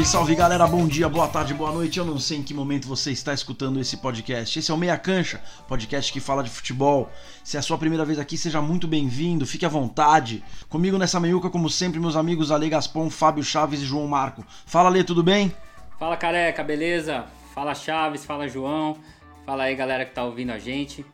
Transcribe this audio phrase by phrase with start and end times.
[0.00, 1.98] Salve, salve galera, bom dia, boa tarde, boa noite.
[1.98, 4.58] Eu não sei em que momento você está escutando esse podcast.
[4.58, 7.10] Esse é o Meia Cancha, podcast que fala de futebol.
[7.44, 10.42] Se é a sua primeira vez aqui, seja muito bem-vindo, fique à vontade.
[10.68, 14.44] Comigo nessa meiuca, como sempre, meus amigos Ale Gaspon, Fábio Chaves e João Marco.
[14.64, 15.54] Fala, Lê, tudo bem?
[15.98, 17.26] Fala, careca, beleza?
[17.54, 18.96] Fala, Chaves, fala, João.
[19.44, 21.04] Fala aí, galera que tá ouvindo a gente.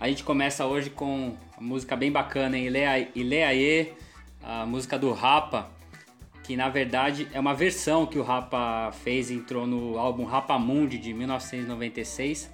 [0.00, 2.66] A gente começa hoje com uma música bem bacana, hein?
[3.14, 3.92] Ileaê,
[4.42, 5.81] a música do Rapa
[6.42, 10.98] que na verdade é uma versão que o Rapa fez, entrou no álbum Rapa Mundi
[10.98, 12.50] de 1996.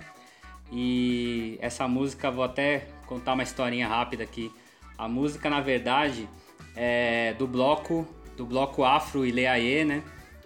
[0.70, 4.52] E essa música, vou até contar uma historinha rápida aqui.
[4.98, 6.29] A música, na verdade,
[6.77, 8.07] é do bloco
[8.38, 10.02] do bloco Afro Ileaê, né?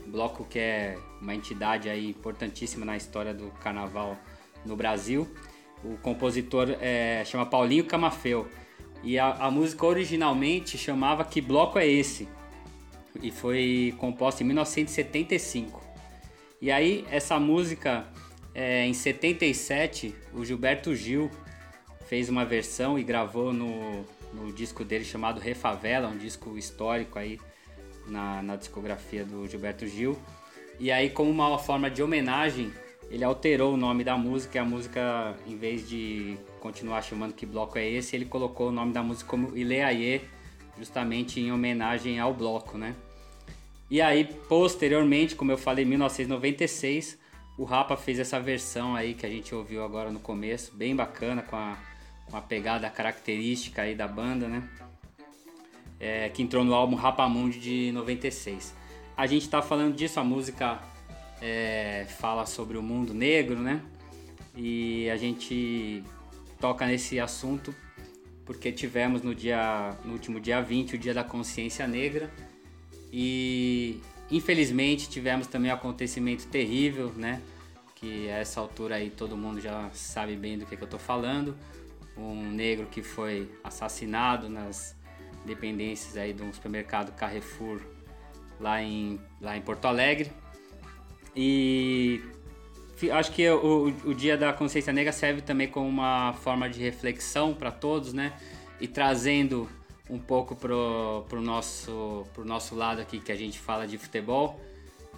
[0.07, 4.17] Bloco que é uma entidade aí importantíssima na história do carnaval
[4.65, 5.29] no Brasil.
[5.85, 8.49] O compositor é, chama Paulinho Camafeu.
[9.03, 12.29] E a, a música originalmente chamava Que Bloco é Esse?
[13.21, 15.83] E foi composta em 1975.
[16.61, 18.07] E aí, essa música,
[18.55, 21.31] é, em 77, o Gilberto Gil
[22.07, 27.41] fez uma versão e gravou no, no disco dele chamado Refavela, um disco histórico aí
[28.07, 30.17] na, na discografia do Gilberto Gil.
[30.79, 32.73] E aí, como uma forma de homenagem,
[33.11, 37.45] ele alterou o nome da música e a música, em vez de continuar chamando que
[37.45, 40.23] bloco é esse, ele colocou o nome da música como Ileaie,
[40.83, 42.95] justamente em homenagem ao bloco, né?
[43.89, 47.19] E aí, posteriormente, como eu falei, em 1996,
[47.57, 51.43] o Rapa fez essa versão aí que a gente ouviu agora no começo, bem bacana,
[51.43, 51.79] com a,
[52.29, 54.69] com a pegada característica aí da banda, né?
[56.01, 58.75] É, que entrou no álbum Rapa Mundi de 96.
[59.17, 60.81] A gente tá falando disso, a música
[61.41, 63.81] é, fala sobre o mundo negro, né?
[64.57, 66.03] E a gente
[66.59, 67.73] toca nesse assunto
[68.45, 72.31] porque tivemos no dia no último dia 20 o Dia da Consciência Negra
[73.13, 77.41] e infelizmente tivemos também um acontecimento terrível, né?
[77.95, 80.99] Que a essa altura aí todo mundo já sabe bem do que, que eu tô
[80.99, 81.57] falando.
[82.17, 84.97] Um negro que foi assassinado nas
[85.45, 87.81] dependências aí de um supermercado Carrefour
[88.59, 90.33] lá em, lá em Porto Alegre.
[91.35, 92.21] E
[93.11, 97.55] acho que o, o Dia da Consciência Negra serve também como uma forma de reflexão
[97.55, 98.33] para todos, né?
[98.81, 99.69] E trazendo
[100.09, 104.61] um pouco pro, pro, nosso, pro nosso lado aqui que a gente fala de futebol,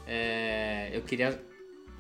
[0.07, 1.43] é, eu queria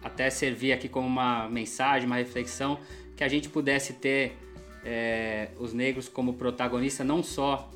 [0.02, 2.78] até servir aqui como uma mensagem, uma reflexão,
[3.16, 4.36] que a gente pudesse ter
[4.84, 7.70] é, os negros como protagonista, não só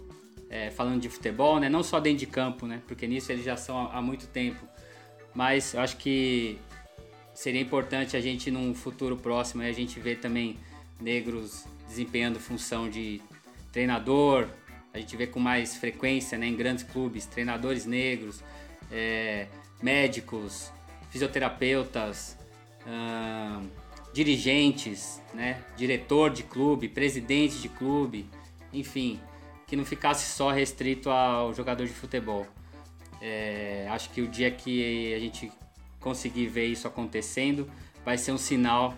[0.50, 3.56] é, falando de futebol, né, não só dentro de campo, né, porque nisso eles já
[3.56, 4.66] são há, há muito tempo,
[5.34, 6.58] mas eu acho que
[7.38, 10.58] seria importante a gente num futuro próximo a gente ver também
[11.00, 13.22] negros desempenhando função de
[13.70, 14.48] treinador,
[14.92, 18.42] a gente vê com mais frequência né, em grandes clubes, treinadores negros,
[18.90, 19.46] é,
[19.80, 20.72] médicos,
[21.10, 22.36] fisioterapeutas,
[22.84, 23.68] hum,
[24.12, 28.26] dirigentes, né, diretor de clube, presidente de clube,
[28.72, 29.20] enfim,
[29.64, 32.48] que não ficasse só restrito ao jogador de futebol.
[33.22, 35.52] É, acho que o dia que a gente
[36.00, 37.70] conseguir ver isso acontecendo
[38.04, 38.94] vai ser um sinal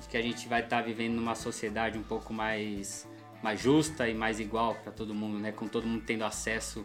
[0.00, 3.06] de que a gente vai estar vivendo numa sociedade um pouco mais
[3.42, 5.52] mais justa e mais igual para todo mundo, né?
[5.52, 6.84] Com todo mundo tendo acesso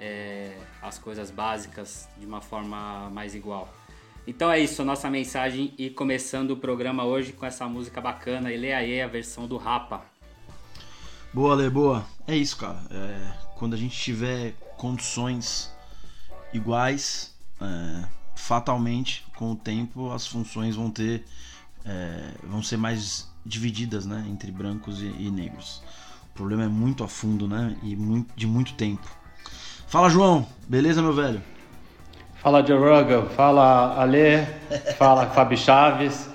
[0.00, 3.72] é, às coisas básicas de uma forma mais igual.
[4.26, 8.72] Então é isso, nossa mensagem e começando o programa hoje com essa música bacana, Ele
[8.72, 10.04] aí a versão do Rapa.
[11.32, 12.04] Boa, Lê, boa.
[12.26, 12.82] É isso, cara.
[12.90, 15.72] É, quando a gente tiver condições
[16.52, 21.24] iguais, é, fatalmente, com o tempo, as funções vão ter,
[21.84, 25.82] é, vão ser mais divididas, né, entre brancos e, e negros.
[26.32, 27.76] O problema é muito a fundo, né?
[27.82, 29.06] E muito, de muito tempo.
[29.86, 30.46] Fala, João.
[30.66, 31.42] Beleza, meu velho?
[32.36, 33.28] Fala, Joe.
[33.36, 34.46] Fala, Ale.
[34.96, 36.30] Fala, Fábio Chaves.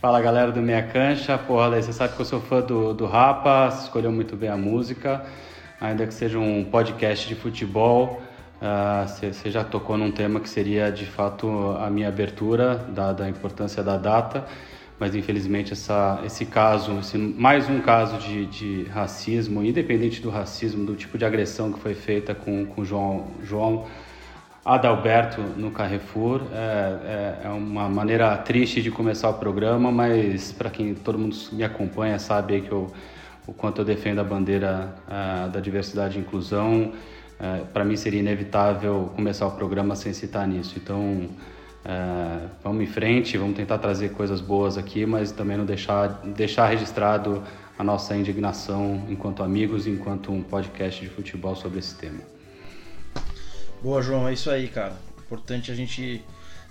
[0.00, 1.36] Fala, galera do Meia Cancha.
[1.36, 3.68] Porra, Ale, você sabe que eu sou fã do, do Rapa.
[3.82, 5.26] Escolheu muito bem a música.
[5.80, 8.22] Ainda que seja um podcast de futebol,
[9.06, 11.48] você, você já tocou num tema que seria, de fato,
[11.78, 14.46] a minha abertura, dada a importância da data
[15.00, 20.84] mas infelizmente essa, esse caso, esse, mais um caso de, de racismo, independente do racismo,
[20.84, 23.86] do tipo de agressão que foi feita com, com João, João
[24.62, 30.68] Adalberto no Carrefour, é, é, é uma maneira triste de começar o programa, mas para
[30.68, 32.92] quem todo mundo me acompanha sabe que eu,
[33.46, 36.92] o quanto eu defendo a bandeira é, da diversidade e inclusão,
[37.40, 40.74] é, para mim seria inevitável começar o programa sem citar nisso.
[40.76, 41.28] Então
[41.84, 46.66] é, vamos em frente, vamos tentar trazer coisas boas aqui, mas também não deixar, deixar
[46.66, 47.42] registrado
[47.78, 52.20] a nossa indignação enquanto amigos, enquanto um podcast de futebol sobre esse tema.
[53.82, 54.94] Boa, João, é isso aí, cara.
[55.18, 56.22] Importante a gente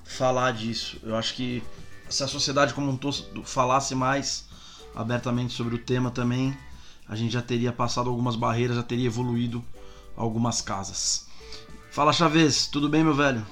[0.04, 1.00] falar disso.
[1.02, 1.64] Eu acho que
[2.08, 4.48] se a sociedade como um todo falasse mais
[4.96, 6.56] abertamente sobre o tema também,
[7.08, 9.64] a gente já teria passado algumas barreiras, já teria evoluído
[10.20, 11.26] algumas casas.
[11.90, 13.44] Fala Chaves, tudo bem, meu velho?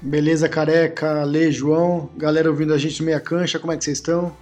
[0.00, 3.98] Beleza, careca, Lê, João, galera ouvindo a gente no Meia Cancha, como é que vocês
[3.98, 4.34] estão?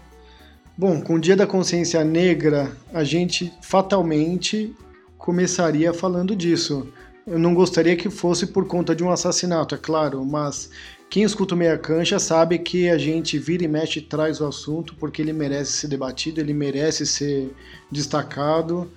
[0.77, 4.75] Bom, com o Dia da Consciência Negra, a gente fatalmente
[5.17, 6.93] começaria falando disso.
[7.27, 10.71] Eu não gostaria que fosse por conta de um assassinato, é claro, mas
[11.09, 14.47] quem escuta o Meia Cancha sabe que a gente vira e mexe e traz o
[14.47, 17.55] assunto porque ele merece ser debatido, ele merece ser
[17.91, 18.91] destacado.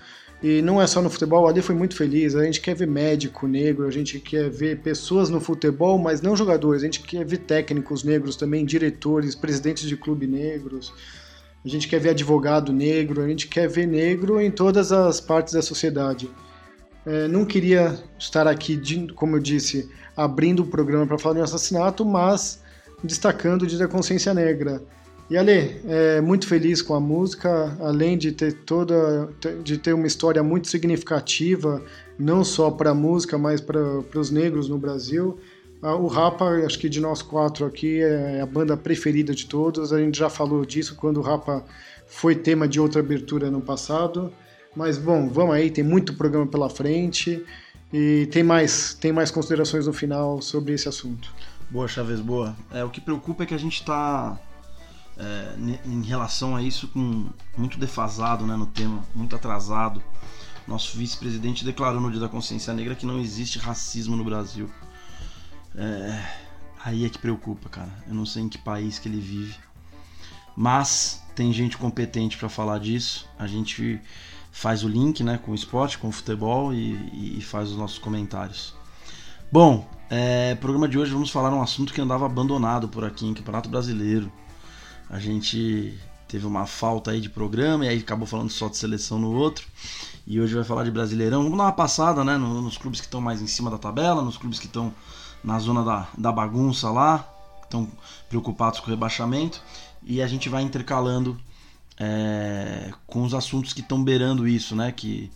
[0.44, 2.36] E não é só no futebol, ali foi muito feliz.
[2.36, 6.36] A gente quer ver médico negro, a gente quer ver pessoas no futebol, mas não
[6.36, 6.84] jogadores.
[6.84, 10.94] A gente quer ver técnicos negros também, diretores, presidentes de clube negros.
[11.64, 15.54] A gente quer ver advogado negro, a gente quer ver negro em todas as partes
[15.54, 16.30] da sociedade.
[17.06, 18.80] É, não queria estar aqui,
[19.16, 22.62] como eu disse, abrindo o programa para falar de um assassinato, mas
[23.04, 24.82] destacando o Dia da Consciência Negra.
[25.27, 29.27] E Ale, é, muito feliz com a música, além de ter toda,
[29.63, 31.81] de ter uma história muito significativa,
[32.18, 35.39] não só para a música, mas para os negros no Brasil.
[35.81, 39.94] O Rapa, acho que de nós quatro aqui, é a banda preferida de todos.
[39.94, 41.63] A gente já falou disso quando o Rapa
[42.07, 44.31] foi tema de outra abertura no passado.
[44.75, 47.44] Mas bom, vamos aí, tem muito programa pela frente
[47.94, 51.31] e tem mais, tem mais considerações no final sobre esse assunto.
[51.69, 52.56] Boa, Chaves, boa.
[52.72, 54.39] É, o que preocupa é que a gente está
[55.17, 57.27] é, em relação a isso com
[57.57, 60.01] muito defasado né, no tema, muito atrasado.
[60.67, 64.69] Nosso vice-presidente declarou no Dia da Consciência Negra que não existe racismo no Brasil.
[65.75, 66.25] É,
[66.83, 67.91] aí é que preocupa, cara.
[68.07, 69.56] Eu não sei em que país que ele vive.
[70.56, 73.27] Mas tem gente competente para falar disso.
[73.38, 74.01] A gente
[74.51, 78.00] faz o link né, com o esporte, com o futebol e, e faz os nossos
[78.00, 78.73] comentários.
[79.51, 83.33] Bom, é, programa de hoje vamos falar um assunto que andava abandonado por aqui em
[83.33, 84.31] Campeonato Brasileiro.
[85.10, 85.98] A gente
[86.28, 89.66] teve uma falta aí de programa e aí acabou falando só de seleção no outro.
[90.28, 91.44] E hoje vai falar de Brasileirão.
[91.44, 94.38] Vamos dar uma passada né, nos clubes que estão mais em cima da tabela, nos
[94.38, 94.94] clubes que estão
[95.44, 97.28] na zona da, da bagunça lá,
[97.63, 97.88] estão
[98.28, 99.62] preocupados com o rebaixamento.
[100.04, 101.40] E a gente vai intercalando
[101.98, 104.92] é, com os assuntos que estão beirando isso, né?
[104.92, 105.31] Que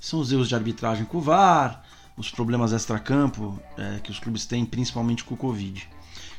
[0.00, 1.82] são os erros de arbitragem com o VAR,
[2.16, 5.88] os problemas extra-campo é, que os clubes têm, principalmente com o Covid.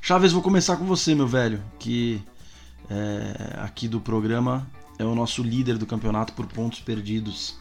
[0.02, 2.22] Chaves, vou começar com você, meu velho, que
[2.90, 4.68] é, aqui do programa
[4.98, 7.58] é o nosso líder do campeonato por pontos perdidos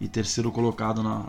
[0.00, 1.26] e terceiro colocado na,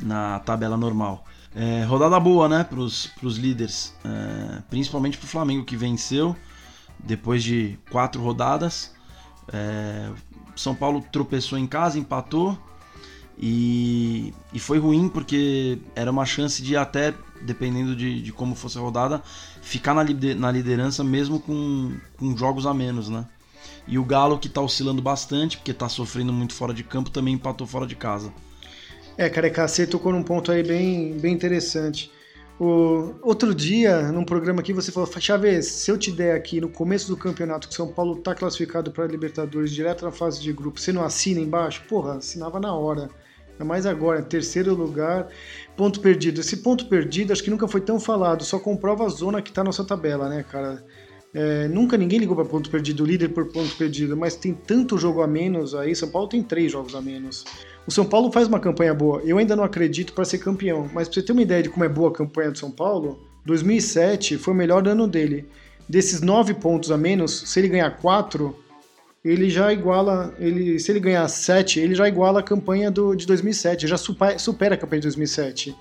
[0.00, 1.24] na tabela normal.
[1.54, 6.36] É, rodada boa, né, para os líderes, é, principalmente para o Flamengo que venceu
[6.98, 8.92] depois de quatro rodadas
[9.52, 10.10] é,
[10.54, 12.58] São Paulo tropeçou em casa, empatou
[13.40, 18.76] e, e foi ruim porque era uma chance de até, dependendo de, de como fosse
[18.78, 19.22] a rodada,
[19.62, 20.04] ficar na,
[20.36, 23.24] na liderança mesmo com, com jogos a menos, né?
[23.86, 27.34] E o Galo, que está oscilando bastante, porque está sofrendo muito fora de campo, também
[27.34, 28.32] empatou fora de casa.
[29.16, 32.10] É, Careca, você tocou num ponto aí bem, bem interessante.
[32.60, 36.68] O, outro dia, num programa aqui, você falou, Chaves, se eu te der aqui no
[36.68, 40.80] começo do campeonato que São Paulo está classificado para Libertadores direto na fase de grupo,
[40.80, 41.84] você não assina embaixo?
[41.88, 43.08] Porra, assinava na hora.
[43.58, 45.26] Ainda mais agora, terceiro lugar,
[45.76, 46.40] ponto perdido.
[46.40, 49.62] Esse ponto perdido acho que nunca foi tão falado, só comprova a zona que está
[49.62, 50.84] na nossa tabela, né, cara?
[51.34, 55.22] É, nunca ninguém ligou para ponto perdido, líder por ponto perdido, mas tem tanto jogo
[55.22, 55.94] a menos aí.
[55.94, 57.44] São Paulo tem três jogos a menos.
[57.84, 59.20] O São Paulo faz uma campanha boa.
[59.24, 61.84] Eu ainda não acredito para ser campeão, mas para você ter uma ideia de como
[61.84, 65.48] é boa a campanha do São Paulo, 2007 foi o melhor ano dele.
[65.88, 68.56] Desses nove pontos a menos, se ele ganhar quatro,
[69.24, 73.26] ele já iguala, ele, se ele ganhar sete, ele já iguala a campanha do, de
[73.26, 75.76] 2007, já supera, supera a campanha de 2007.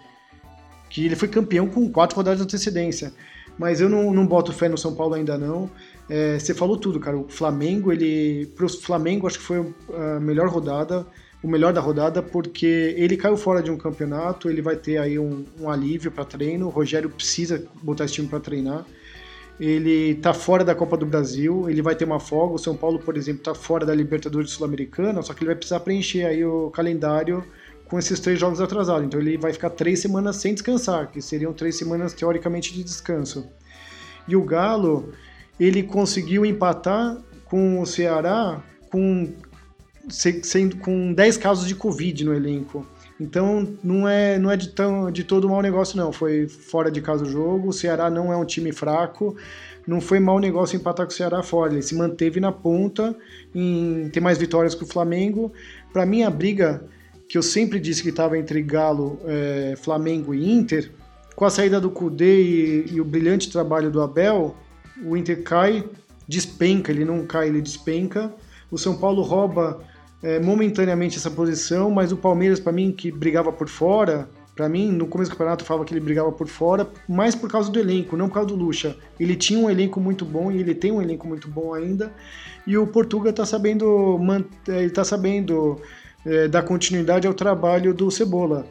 [0.89, 3.13] Que ele foi campeão com quatro rodadas de antecedência.
[3.58, 5.70] Mas eu não, não boto fé no São Paulo ainda não.
[6.10, 7.17] É, você falou tudo, cara.
[7.17, 8.46] O Flamengo, ele.
[8.56, 11.06] Pro Flamengo, acho que foi a melhor rodada
[11.41, 15.20] o melhor da rodada, porque ele caiu fora de um campeonato, ele vai ter aí
[15.20, 16.67] um, um alívio para treino.
[16.67, 18.86] O Rogério precisa botar esse time para treinar.
[19.60, 22.56] Ele está fora da Copa do Brasil, ele vai ter uma folga.
[22.56, 25.80] O São Paulo, por exemplo, está fora da Libertadores Sul-Americana, só que ele vai precisar
[25.80, 27.44] preencher aí o calendário
[27.86, 29.06] com esses três jogos atrasados.
[29.06, 33.48] Então ele vai ficar três semanas sem descansar, que seriam três semanas teoricamente de descanso.
[34.28, 35.14] E o Galo,
[35.60, 38.62] ele conseguiu empatar com o Ceará
[38.92, 39.34] com
[40.10, 42.86] sendo com 10 casos de Covid no elenco.
[43.20, 46.12] Então não é, não é de, tão, de todo mau negócio, não.
[46.12, 47.70] Foi fora de casa o jogo.
[47.70, 49.36] O Ceará não é um time fraco.
[49.88, 51.74] Não foi mau negócio empatar com o Ceará fora.
[51.74, 53.16] Ele se manteve na ponta,
[53.56, 55.52] em ter mais vitórias que o Flamengo.
[55.92, 56.84] Para mim, a briga
[57.28, 60.92] que eu sempre disse que estava entre Galo, é, Flamengo e Inter,
[61.36, 64.56] com a saída do Kudê e, e o brilhante trabalho do Abel,
[65.04, 65.84] o Inter cai,
[66.28, 68.34] despenca, ele não cai, ele despenca.
[68.72, 69.82] O São Paulo rouba
[70.22, 74.92] é, momentaneamente essa posição, mas o Palmeiras, para mim, que brigava por fora, para mim,
[74.92, 77.80] no começo do campeonato, eu falava que ele brigava por fora, mais por causa do
[77.80, 78.98] elenco, não por causa do Lucha.
[79.20, 82.12] Ele tinha um elenco muito bom e ele tem um elenco muito bom ainda.
[82.66, 84.20] E o Portuga está sabendo,
[84.68, 85.80] ele tá sabendo
[86.26, 88.66] é, dar continuidade ao trabalho do Cebola.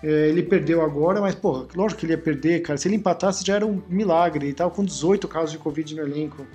[0.00, 2.76] É, ele perdeu agora, mas, porra, lógico que ele ia perder, cara.
[2.76, 4.46] Se ele empatasse já era um milagre.
[4.46, 6.46] Ele tava com 18 casos de Covid no elenco.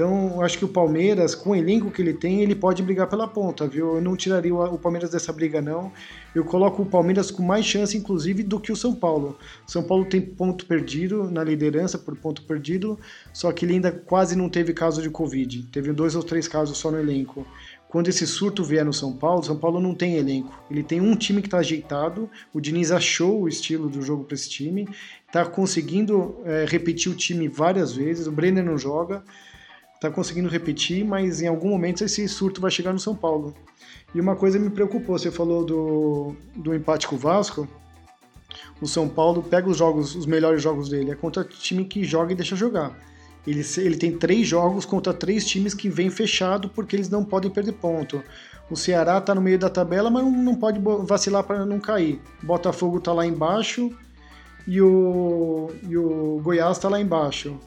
[0.00, 3.28] Então, acho que o Palmeiras, com o elenco que ele tem, ele pode brigar pela
[3.28, 3.96] ponta, viu?
[3.96, 5.92] Eu não tiraria o Palmeiras dessa briga, não.
[6.34, 9.36] Eu coloco o Palmeiras com mais chance, inclusive, do que o São Paulo.
[9.66, 12.98] São Paulo tem ponto perdido na liderança por ponto perdido,
[13.30, 15.64] só que ele ainda quase não teve caso de Covid.
[15.64, 17.46] Teve dois ou três casos só no elenco
[17.90, 20.56] quando esse surto vier no São Paulo, São Paulo não tem elenco.
[20.70, 22.30] Ele tem um time que está ajeitado.
[22.54, 24.88] O Diniz achou o estilo do jogo para esse time,
[25.26, 28.28] está conseguindo é, repetir o time várias vezes.
[28.28, 29.24] O Brenner não joga,
[30.00, 33.54] está conseguindo repetir, mas em algum momento esse surto vai chegar no São Paulo.
[34.14, 37.68] E uma coisa me preocupou: você falou do, do empate com o Vasco.
[38.80, 42.32] O São Paulo pega os jogos, os melhores jogos dele, é contra time que joga
[42.32, 42.98] e deixa jogar.
[43.46, 47.50] Ele, ele tem três jogos contra três times que vêm fechado porque eles não podem
[47.50, 48.22] perder ponto.
[48.70, 52.20] O Ceará está no meio da tabela, mas não pode vacilar para não cair.
[52.42, 53.90] Botafogo está lá embaixo
[54.66, 57.58] e o, e o Goiás está lá embaixo.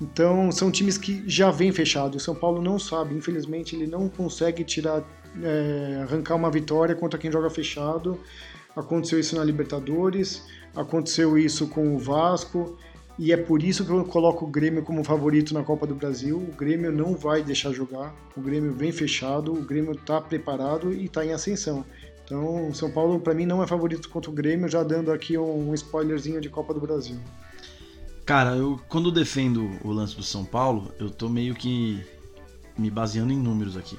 [0.00, 2.22] Então são times que já vêm fechados.
[2.22, 5.02] O São Paulo não sabe, infelizmente ele não consegue tirar,
[5.42, 8.18] é, arrancar uma vitória contra quem joga fechado.
[8.74, 12.76] Aconteceu isso na Libertadores, aconteceu isso com o Vasco
[13.16, 16.36] e é por isso que eu coloco o Grêmio como favorito na Copa do Brasil.
[16.36, 21.04] O Grêmio não vai deixar jogar, o Grêmio vem fechado, o Grêmio está preparado e
[21.04, 21.84] está em ascensão.
[22.24, 25.38] Então, o São Paulo, para mim, não é favorito contra o Grêmio, já dando aqui
[25.38, 27.18] um spoilerzinho de Copa do Brasil.
[28.24, 32.02] Cara, eu quando defendo o lance do São Paulo, eu tô meio que
[32.76, 33.98] me baseando em números aqui.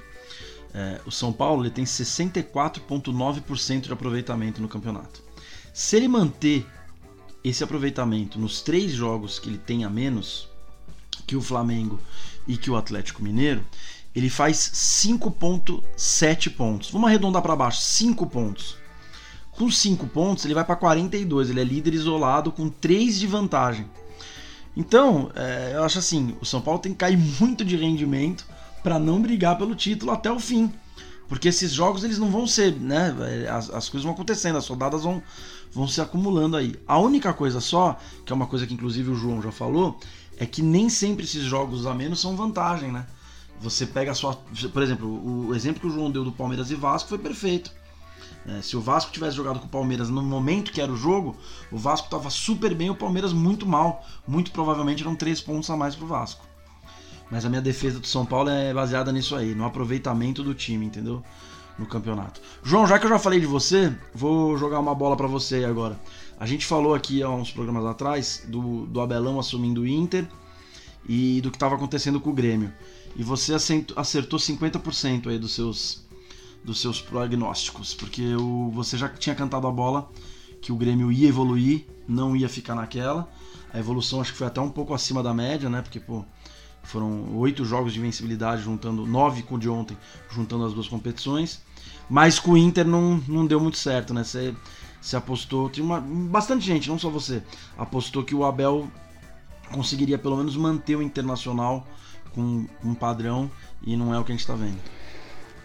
[0.73, 5.21] É, o São Paulo ele tem 64,9% de aproveitamento no campeonato.
[5.71, 6.65] Se ele manter
[7.43, 10.49] esse aproveitamento nos três jogos que ele tem a menos
[11.27, 11.99] que o Flamengo
[12.47, 13.63] e que o Atlético Mineiro,
[14.15, 16.89] ele faz 5.7 pontos.
[16.89, 18.75] Vamos arredondar para baixo, 5 pontos.
[19.51, 23.87] Com 5 pontos, ele vai para 42, ele é líder isolado com 3 de vantagem.
[24.75, 28.45] Então, é, eu acho assim, o São Paulo tem que cair muito de rendimento
[28.83, 30.71] para não brigar pelo título até o fim.
[31.27, 33.15] Porque esses jogos eles não vão ser, né?
[33.49, 35.23] As, as coisas vão acontecendo, as soldadas vão,
[35.71, 36.75] vão se acumulando aí.
[36.85, 39.97] A única coisa só, que é uma coisa que inclusive o João já falou,
[40.37, 43.07] é que nem sempre esses jogos a menos são vantagem, né?
[43.59, 44.35] Você pega a sua.
[44.71, 47.71] Por exemplo, o exemplo que o João deu do Palmeiras e Vasco foi perfeito.
[48.47, 51.35] É, se o Vasco tivesse jogado com o Palmeiras no momento que era o jogo,
[51.71, 54.05] o Vasco estava super bem, o Palmeiras muito mal.
[54.27, 56.45] Muito provavelmente eram três pontos a mais pro Vasco.
[57.31, 60.85] Mas a minha defesa do São Paulo é baseada nisso aí, no aproveitamento do time,
[60.85, 61.23] entendeu?
[61.77, 62.41] no campeonato.
[62.63, 65.99] João, já que eu já falei de você, vou jogar uma bola para você agora.
[66.39, 70.27] A gente falou aqui há uns programas atrás do, do Abelão assumindo o Inter
[71.07, 72.73] e do que estava acontecendo com o Grêmio.
[73.15, 73.53] E você
[73.95, 76.04] acertou 50% aí dos seus,
[76.65, 80.09] dos seus prognósticos, porque o, você já tinha cantado a bola
[80.61, 83.29] que o Grêmio ia evoluir, não ia ficar naquela.
[83.71, 85.81] A evolução acho que foi até um pouco acima da média, né?
[85.81, 86.25] Porque, pô,
[86.83, 89.95] foram oito jogos de invencibilidade, juntando nove com o de ontem,
[90.31, 91.61] juntando as duas competições.
[92.09, 94.23] Mas com o Inter não, não deu muito certo, né?
[94.23, 94.55] Você,
[94.99, 97.43] você apostou, tinha uma, bastante gente, não só você,
[97.77, 98.89] apostou que o Abel
[99.71, 101.87] conseguiria pelo menos manter o Internacional
[102.33, 103.49] com um padrão
[103.85, 104.79] e não é o que a gente está vendo.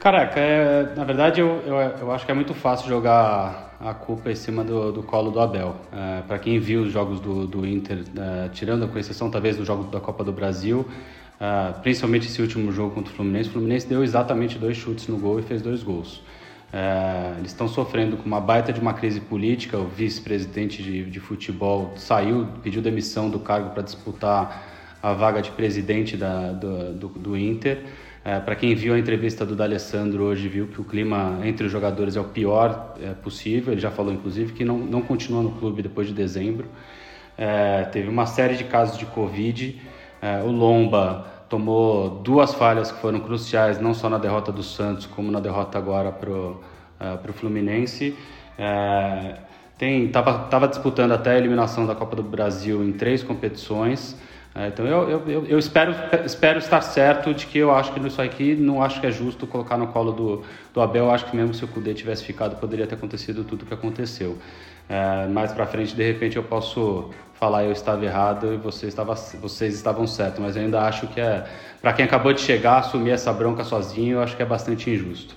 [0.00, 4.30] Caraca, é, na verdade eu, eu, eu, acho que é muito fácil jogar a culpa
[4.32, 5.76] em cima do, do colo do Abel.
[5.92, 9.64] É, Para quem viu os jogos do, do Inter, é, tirando com exceção talvez do
[9.64, 10.88] jogo da Copa do Brasil,
[11.38, 15.18] é, principalmente esse último jogo contra o Fluminense, o Fluminense deu exatamente dois chutes no
[15.18, 16.22] gol e fez dois gols.
[16.72, 19.76] É, eles estão sofrendo com uma baita de uma crise política.
[19.76, 25.50] O vice-presidente de, de futebol saiu, pediu demissão do cargo para disputar a vaga de
[25.50, 27.84] presidente da, do, do, do Inter.
[28.22, 31.72] É, para quem viu a entrevista do D'Alessandro hoje, viu que o clima entre os
[31.72, 33.72] jogadores é o pior é, possível.
[33.72, 36.68] Ele já falou, inclusive, que não, não continua no clube depois de dezembro.
[37.38, 39.80] É, teve uma série de casos de Covid.
[40.20, 45.06] É, o Lomba tomou duas falhas que foram cruciais, não só na derrota do Santos,
[45.06, 46.60] como na derrota agora para o
[47.00, 48.14] uh, Fluminense.
[48.58, 49.36] É,
[49.78, 54.16] tem, tava, tava disputando até a eliminação da Copa do Brasil em três competições.
[54.54, 58.20] É, então eu, eu, eu, espero, espero estar certo de que eu acho que isso
[58.20, 61.10] aqui não acho que é justo colocar no colo do, do Abel.
[61.10, 64.38] Acho que mesmo se o Cudê tivesse ficado, poderia ter acontecido tudo o que aconteceu.
[64.88, 69.14] É, mais para frente, de repente, eu posso falar eu estava errado e você estava,
[69.14, 71.46] vocês estavam certos, mas eu ainda acho que é
[71.80, 75.34] para quem acabou de chegar assumir essa bronca sozinho, eu acho que é bastante injusto.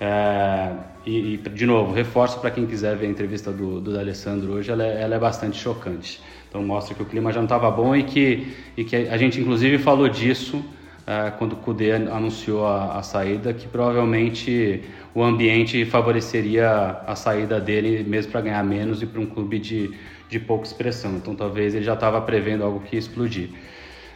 [0.00, 0.72] É,
[1.06, 4.72] e, e, de novo, reforço para quem quiser ver a entrevista do, do Alessandro hoje,
[4.72, 6.20] ela é, ela é bastante chocante.
[6.48, 9.40] Então mostra que o clima já não estava bom e que, e que a gente
[9.40, 10.64] inclusive falou disso
[11.06, 14.82] é, quando o Kudê anunciou a, a, saída, que provavelmente
[15.14, 19.94] o ambiente favoreceria a saída dele mesmo para ganhar menos e para um clube de,
[20.28, 21.16] de pouca expressão.
[21.16, 23.50] Então talvez ele já estava prevendo algo que ia explodir.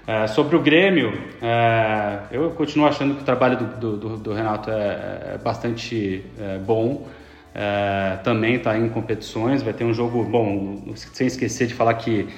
[0.06, 4.68] É, sobre o Grêmio, é, eu continuo achando que o trabalho do, do, do Renato
[4.70, 7.06] é, é bastante é, bom.
[7.54, 12.28] É, também está em competições, vai ter um jogo bom, sem esquecer de falar que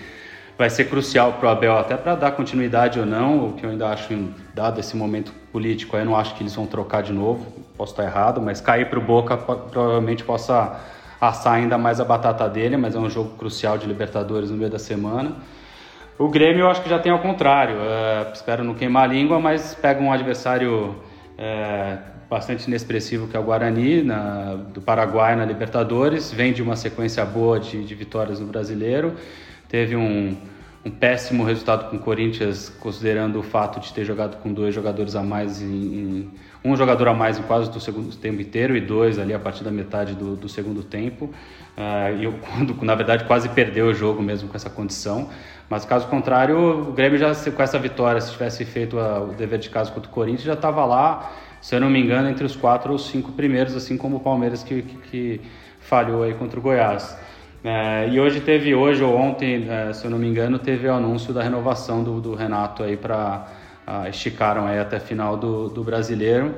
[0.57, 3.71] vai ser crucial para o Abel até para dar continuidade ou não, o que eu
[3.71, 4.15] ainda acho,
[4.55, 8.05] dado esse momento político, eu não acho que eles vão trocar de novo, posso estar
[8.05, 10.81] errado, mas cair para o Boca provavelmente possa
[11.21, 14.71] assar ainda mais a batata dele, mas é um jogo crucial de Libertadores no meio
[14.71, 15.37] da semana.
[16.19, 19.41] O Grêmio eu acho que já tem ao contrário, é, espero não queimar a língua,
[19.41, 20.95] mas pega um adversário
[21.37, 21.99] é,
[22.33, 27.23] bastante inexpressivo que é o Guarani, na, do Paraguai na Libertadores, vem de uma sequência
[27.27, 29.13] boa de, de vitórias no Brasileiro,
[29.69, 30.35] teve um,
[30.83, 35.15] um péssimo resultado com o Corinthians, considerando o fato de ter jogado com dois jogadores
[35.15, 36.31] a mais, em, em,
[36.65, 39.63] um jogador a mais em quase do segundo tempo inteiro e dois ali a partir
[39.63, 41.27] da metade do, do segundo tempo.
[41.77, 45.29] Uh, e quando, na verdade, quase perdeu o jogo mesmo com essa condição.
[45.69, 49.59] Mas caso contrário, o Grêmio já com essa vitória, se tivesse feito a, o dever
[49.59, 51.31] de casa contra o Corinthians, já estava lá,
[51.63, 54.65] se eu não me engano, entre os quatro ou cinco primeiros, assim como o Palmeiras
[54.65, 55.41] que, que, que
[55.81, 57.17] falhou aí contra o Goiás.
[57.65, 60.93] É, e hoje teve, hoje ou ontem, é, se eu não me engano, teve o
[60.93, 63.47] anúncio da renovação do, do Renato aí para
[64.09, 66.57] esticaram aí até final do, do brasileiro.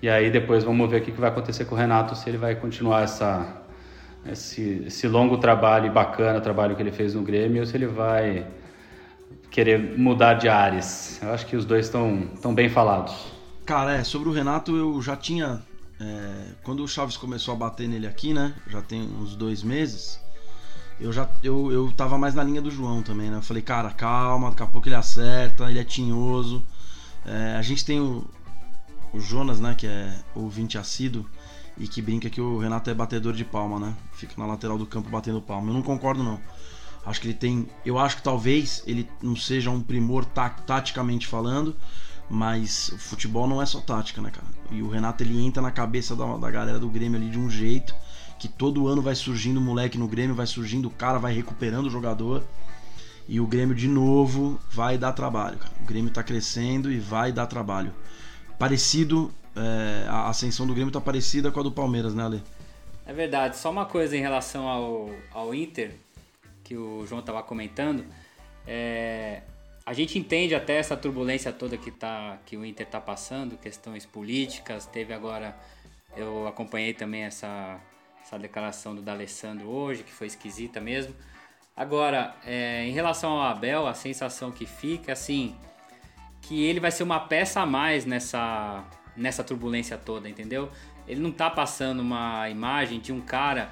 [0.00, 2.38] E aí depois vamos ver o que, que vai acontecer com o Renato, se ele
[2.38, 3.46] vai continuar essa,
[4.30, 8.46] esse, esse longo trabalho bacana, trabalho que ele fez no Grêmio, ou se ele vai
[9.50, 11.20] querer mudar de ares.
[11.22, 13.33] Eu acho que os dois estão tão bem falados.
[13.64, 15.62] Cara, é, sobre o Renato eu já tinha.
[16.00, 18.54] É, quando o Chaves começou a bater nele aqui, né?
[18.66, 20.22] Já tem uns dois meses
[20.98, 23.36] eu já eu, eu tava mais na linha do João também, né?
[23.38, 26.64] Eu falei, cara, calma, daqui a pouco ele acerta, ele é tinhoso.
[27.24, 28.24] É, a gente tem o,
[29.12, 31.26] o Jonas, né, que é ouvinte assíduo
[31.76, 33.94] e que brinca que o Renato é batedor de palma, né?
[34.12, 35.70] Fica na lateral do campo batendo palma.
[35.70, 36.40] Eu não concordo não.
[37.04, 41.76] Acho que ele tem, eu acho que talvez ele não seja um primor taticamente falando,
[42.28, 44.46] mas o futebol não é só tática, né, cara?
[44.70, 47.50] E o Renato ele entra na cabeça da, da galera do Grêmio ali de um
[47.50, 47.94] jeito
[48.38, 51.90] que todo ano vai surgindo moleque no Grêmio, vai surgindo o cara, vai recuperando o
[51.90, 52.42] jogador.
[53.26, 55.72] E o Grêmio de novo vai dar trabalho, cara.
[55.80, 57.92] O Grêmio tá crescendo e vai dar trabalho.
[58.58, 62.42] Parecido, é, a ascensão do Grêmio tá parecida com a do Palmeiras, né, Ale?
[63.06, 63.56] É verdade.
[63.56, 65.94] Só uma coisa em relação ao, ao Inter,
[66.62, 68.04] que o João tava comentando.
[68.66, 69.42] É,
[69.86, 74.06] a gente entende até essa turbulência toda que, tá, que o Inter tá passando, questões
[74.06, 74.86] políticas.
[74.86, 75.56] Teve agora,
[76.16, 77.80] eu acompanhei também essa
[78.24, 81.14] essa declaração do D'Alessandro hoje, que foi esquisita mesmo.
[81.76, 85.54] Agora, é, em relação ao Abel, a sensação que fica, assim,
[86.40, 90.70] que ele vai ser uma peça a mais nessa, nessa turbulência toda, entendeu?
[91.06, 93.70] Ele não tá passando uma imagem de um cara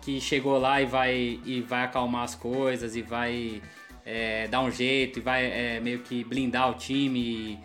[0.00, 3.60] que chegou lá e vai, e vai acalmar as coisas e vai
[4.04, 7.58] é, dar um jeito e vai é, meio que blindar o time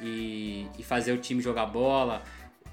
[0.00, 2.22] e, e, fazer o time jogar bola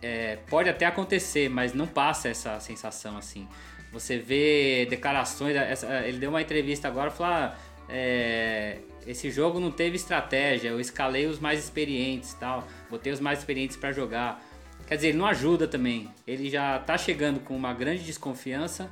[0.02, 3.48] é, pode até acontecer, mas não passa essa sensação assim.
[3.92, 7.56] Você vê declarações, essa, ele deu uma entrevista agora falou: ah,
[7.90, 13.40] é, esse jogo não teve estratégia, eu escalei os mais experientes tal, botei os mais
[13.40, 14.44] experientes para jogar.
[14.88, 16.10] Quer dizer, ele não ajuda também.
[16.28, 18.92] Ele já tá chegando com uma grande desconfiança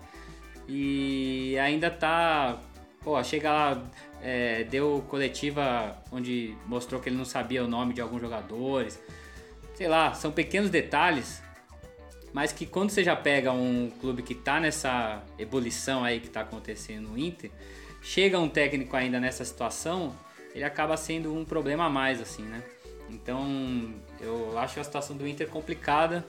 [0.67, 2.59] e ainda tá.
[3.03, 3.83] Pô, chega lá,
[4.21, 8.99] é, deu coletiva onde mostrou que ele não sabia o nome de alguns jogadores
[9.73, 11.41] sei lá, são pequenos detalhes,
[12.31, 16.41] mas que quando você já pega um clube que está nessa ebulição aí que está
[16.41, 17.51] acontecendo no Inter,
[18.01, 20.15] chega um técnico ainda nessa situação,
[20.53, 22.63] ele acaba sendo um problema a mais, assim, né?
[23.09, 26.25] Então, eu acho a situação do Inter complicada.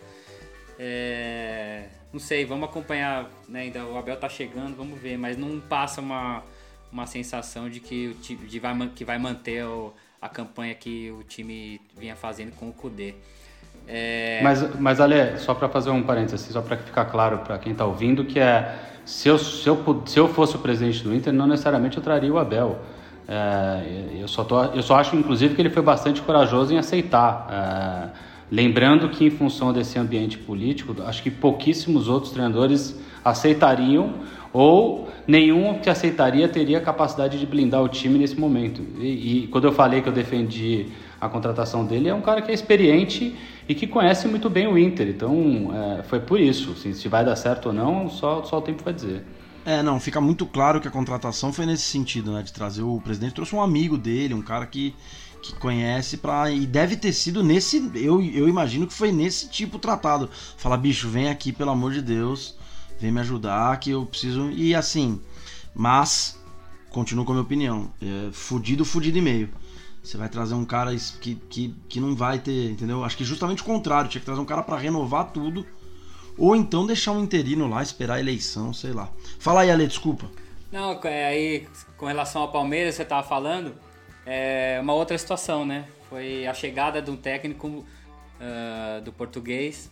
[0.79, 1.89] É...
[2.13, 3.63] Não sei, vamos acompanhar, né?
[3.63, 6.43] Ainda o Abel tá chegando, vamos ver, mas não passa uma,
[6.95, 11.11] uma sensação de que o time de vai, que vai manter o, a campanha que
[11.11, 13.15] o time vinha fazendo com o Kudê.
[13.89, 14.41] É...
[14.45, 17.85] Mas, mas Ale, só para fazer um parênteses, só para ficar claro para quem está
[17.85, 21.49] ouvindo, que é se eu, se, eu, se eu fosse o presidente do Inter, não
[21.49, 22.79] necessariamente eu traria o Abel.
[23.27, 27.49] É, eu, só tô, eu só acho, inclusive, que ele foi bastante corajoso em aceitar.
[27.51, 28.19] É,
[28.51, 34.15] lembrando que, em função desse ambiente político, acho que pouquíssimos outros treinadores aceitariam
[34.55, 38.83] ou nenhum que aceitaria teria capacidade de blindar o time nesse momento.
[39.01, 40.87] E, e, quando eu falei que eu defendi
[41.21, 43.35] a contratação dele, é um cara que é experiente
[43.69, 45.09] e que conhece muito bem o Inter.
[45.09, 46.71] Então é, foi por isso.
[46.71, 49.25] Assim, se vai dar certo ou não, só, só o tempo vai dizer.
[49.67, 52.43] É, não, fica muito claro que a contratação foi nesse sentido, né?
[52.43, 54.95] De trazer o presidente, trouxe um amigo dele, um cara que,
[55.43, 57.91] que conhece para E deve ter sido nesse.
[57.95, 60.31] Eu, eu imagino que foi nesse tipo tratado.
[60.57, 62.55] Fala, bicho, vem aqui, pelo amor de Deus,
[62.99, 64.51] vem me ajudar, que eu preciso.
[64.51, 65.21] E assim,
[65.75, 66.39] mas,
[66.91, 67.91] continuo com a minha opinião.
[68.01, 69.49] É, fudido, fudido e meio.
[70.03, 73.03] Você vai trazer um cara que, que, que não vai ter, entendeu?
[73.03, 75.67] Acho que justamente o contrário, tinha que trazer um cara para renovar tudo
[76.37, 79.09] ou então deixar um interino lá, esperar a eleição, sei lá.
[79.39, 80.31] Fala aí, Ale, desculpa.
[80.71, 83.75] Não, é, aí com relação ao Palmeiras, você estava falando,
[84.27, 85.87] é uma outra situação, né?
[86.11, 89.91] Foi a chegada de um técnico uh, do português.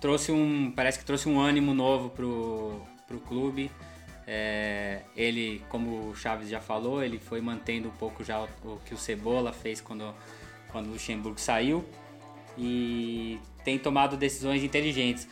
[0.00, 0.70] Trouxe um.
[0.70, 3.70] Parece que trouxe um ânimo novo pro, pro clube.
[4.26, 8.80] É, ele, como o Chaves já falou, ele foi mantendo um pouco já o, o
[8.84, 10.12] que o Cebola fez quando,
[10.70, 11.84] quando o Luxemburgo saiu.
[12.58, 15.28] E tem tomado decisões inteligentes.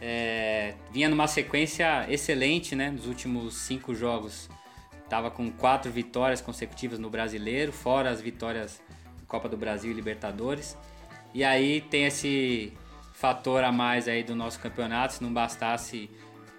[0.00, 2.90] É, vinha numa sequência excelente, né?
[2.90, 4.50] Nos últimos cinco jogos,
[5.02, 8.82] estava com quatro vitórias consecutivas no Brasileiro, fora as vitórias
[9.26, 10.76] Copa do Brasil e Libertadores.
[11.32, 12.72] E aí tem esse
[13.24, 16.10] fator a mais aí do nosso campeonato, se não bastasse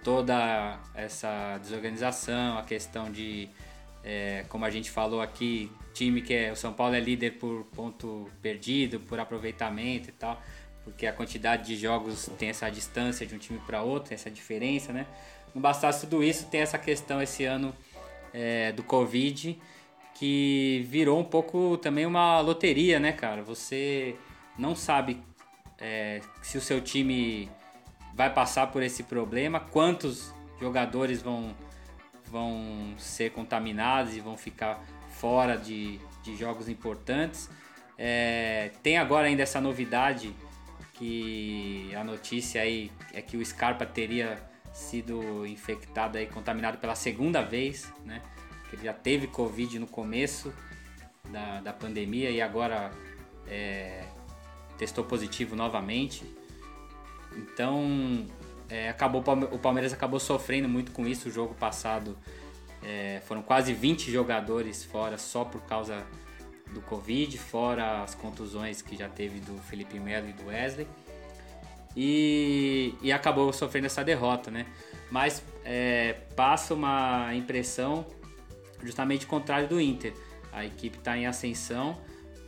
[0.04, 3.48] toda essa desorganização, a questão de,
[4.04, 7.66] é, como a gente falou aqui, time que é o São Paulo é líder por
[7.66, 10.42] ponto perdido, por aproveitamento e tal
[10.84, 14.94] porque a quantidade de jogos tem essa distância de um time para outro, essa diferença,
[14.94, 15.08] né?
[15.54, 17.76] Não bastasse tudo isso, tem essa questão esse ano
[18.32, 19.60] é, do Covid,
[20.14, 23.42] que virou um pouco também uma loteria, né, cara?
[23.42, 24.16] Você
[24.60, 25.20] não sabe
[25.80, 27.50] é, se o seu time
[28.14, 31.56] vai passar por esse problema, quantos jogadores vão,
[32.26, 37.50] vão ser contaminados e vão ficar fora de, de jogos importantes.
[37.98, 40.34] É, tem agora ainda essa novidade
[40.94, 44.42] que a notícia aí é que o Scarpa teria
[44.74, 48.22] sido infectado e contaminado pela segunda vez, né?
[48.70, 50.54] Que ele já teve Covid no começo
[51.30, 52.92] da, da pandemia e agora
[53.48, 54.04] é,
[54.78, 56.24] testou positivo novamente.
[57.36, 58.26] Então,
[58.70, 61.30] é, acabou, o Palmeiras acabou sofrendo muito com isso.
[61.30, 62.18] O jogo passado
[62.84, 66.06] é, foram quase 20 jogadores fora só por causa
[66.74, 70.88] do Covid, fora as contusões que já teve do Felipe Melo e do Wesley.
[71.96, 74.66] E, e acabou sofrendo essa derrota, né?
[75.10, 78.06] Mas é, passa uma impressão
[78.84, 80.14] justamente contrário do Inter.
[80.52, 81.98] A equipe está em ascensão,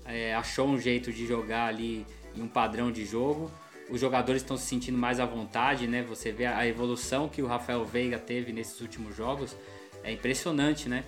[0.07, 3.51] é, achou um jeito de jogar ali em um padrão de jogo.
[3.89, 6.03] Os jogadores estão se sentindo mais à vontade, né?
[6.03, 9.55] Você vê a evolução que o Rafael Veiga teve nesses últimos jogos,
[10.03, 11.03] é impressionante, né?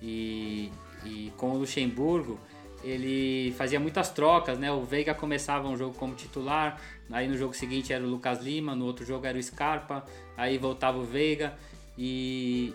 [0.00, 0.70] E,
[1.04, 2.38] e com o Luxemburgo,
[2.82, 4.72] ele fazia muitas trocas, né?
[4.72, 8.74] O Veiga começava um jogo como titular, aí no jogo seguinte era o Lucas Lima,
[8.74, 10.04] no outro jogo era o Scarpa,
[10.36, 11.56] aí voltava o Veiga
[11.96, 12.74] e,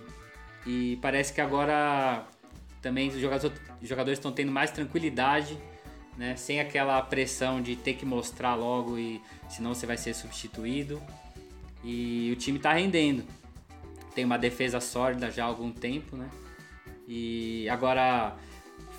[0.66, 2.26] e parece que agora
[2.82, 5.58] também os jogadores, jogadores estão tendo mais tranquilidade,
[6.18, 6.36] né?
[6.36, 11.02] Sem aquela pressão de ter que mostrar logo e senão você vai ser substituído.
[11.84, 13.24] E o time está rendendo.
[14.16, 16.30] Tem uma defesa sólida já há algum tempo, né?
[17.08, 18.36] E agora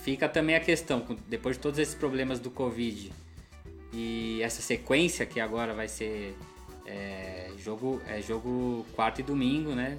[0.02, 3.12] fica também a questão, depois de todos esses problemas do Covid
[3.92, 6.36] e essa sequência que agora vai ser
[6.86, 9.98] é, jogo, é jogo quarto e domingo, né?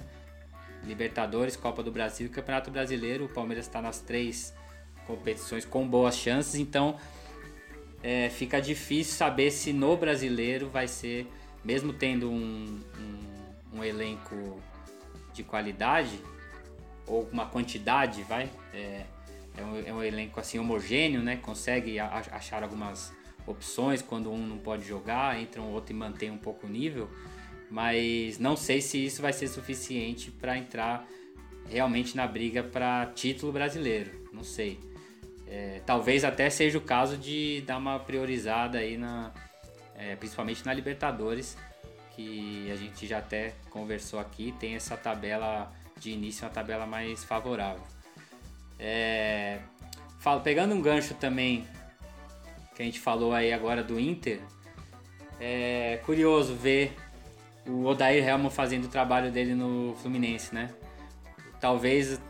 [0.84, 3.24] Libertadores, Copa do Brasil e Campeonato Brasileiro.
[3.24, 4.54] O Palmeiras está nas três
[5.06, 6.96] competições com boas chances, então
[8.02, 11.26] é, fica difícil saber se no brasileiro vai ser,
[11.64, 14.60] mesmo tendo um, um, um elenco
[15.32, 16.20] de qualidade
[17.06, 18.48] ou uma quantidade, vai.
[18.72, 19.04] É,
[19.56, 21.36] é um, é um elenco assim homogêneo, né?
[21.36, 23.12] Consegue achar algumas
[23.46, 27.10] opções quando um não pode jogar, entra um outro e mantém um pouco o nível,
[27.70, 31.06] mas não sei se isso vai ser suficiente para entrar
[31.68, 34.80] realmente na briga para título brasileiro, não sei.
[35.46, 39.32] É, talvez até seja o caso de dar uma priorizada aí na,
[39.94, 41.56] é, principalmente na Libertadores,
[42.14, 47.22] que a gente já até conversou aqui, tem essa tabela de início, uma tabela mais
[47.22, 47.82] favorável.
[48.78, 49.60] É,
[50.18, 51.66] falo, pegando um gancho também
[52.74, 54.40] que a gente falou aí agora do Inter,
[55.38, 56.96] é curioso ver
[57.70, 60.70] o Odair Helman fazendo o trabalho dele no Fluminense, né?
[61.60, 62.20] Talvez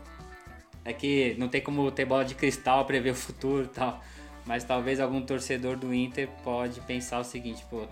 [0.85, 4.01] é que não tem como ter bola de cristal prever o futuro e tal,
[4.45, 7.87] mas talvez algum torcedor do Inter pode pensar o seguinte, pô,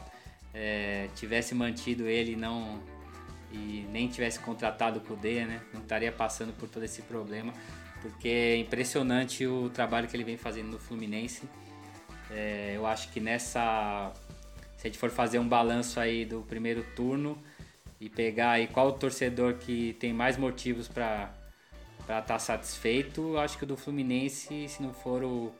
[0.53, 2.81] é, tivesse mantido ele não
[3.51, 5.61] e nem tivesse contratado o Kudê, né?
[5.73, 7.51] Não estaria passando por todo esse problema,
[8.01, 11.43] porque é impressionante o trabalho que ele vem fazendo no Fluminense.
[12.29, 14.13] É, eu acho que nessa,
[14.79, 17.37] se a gente for fazer um balanço aí do primeiro turno
[17.99, 21.33] e pegar aí qual o torcedor que tem mais motivos para
[21.99, 25.53] estar tá satisfeito, acho que o do Fluminense, se não for o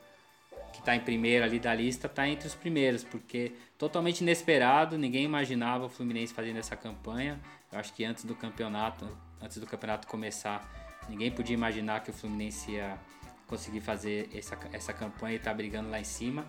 [0.72, 5.26] que está em primeiro ali da lista, está entre os primeiros, porque totalmente inesperado, ninguém
[5.26, 7.38] imaginava o Fluminense fazendo essa campanha.
[7.74, 9.06] Eu acho que antes do campeonato,
[9.42, 12.98] antes do campeonato começar, ninguém podia imaginar que o Fluminense ia
[13.48, 16.48] conseguir fazer essa, essa campanha e estar tá brigando lá em cima.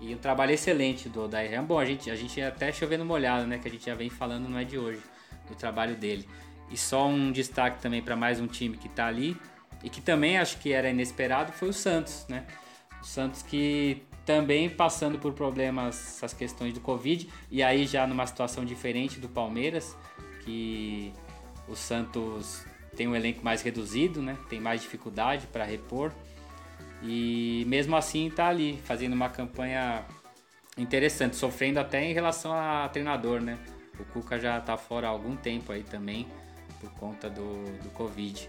[0.00, 3.58] E um trabalho excelente do Odair Bom, a gente, a gente até chovendo molhado, né?
[3.58, 5.02] Que a gente já vem falando, não é de hoje,
[5.48, 6.26] do trabalho dele.
[6.70, 9.36] E só um destaque também para mais um time que está ali
[9.82, 12.46] e que também acho que era inesperado foi o Santos, né?
[13.02, 18.26] O Santos que também passando por problemas, essas questões do Covid, e aí já numa
[18.26, 19.96] situação diferente do Palmeiras,
[20.44, 21.12] que
[21.68, 22.64] o Santos
[22.96, 24.36] tem um elenco mais reduzido, né?
[24.48, 26.12] Tem mais dificuldade para repor.
[27.02, 30.04] E mesmo assim está ali, fazendo uma campanha
[30.76, 33.58] interessante, sofrendo até em relação a treinador, né?
[33.98, 36.26] O Cuca já está fora há algum tempo aí também,
[36.80, 38.48] por conta do, do Covid.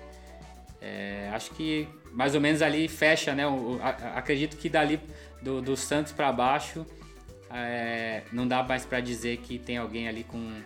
[0.82, 3.48] É, acho que mais ou menos ali fecha, né?
[3.48, 5.00] O, a, acredito que dali
[5.42, 6.86] do, do Santos para baixo
[7.50, 10.62] é, não dá mais para dizer que tem alguém ali com,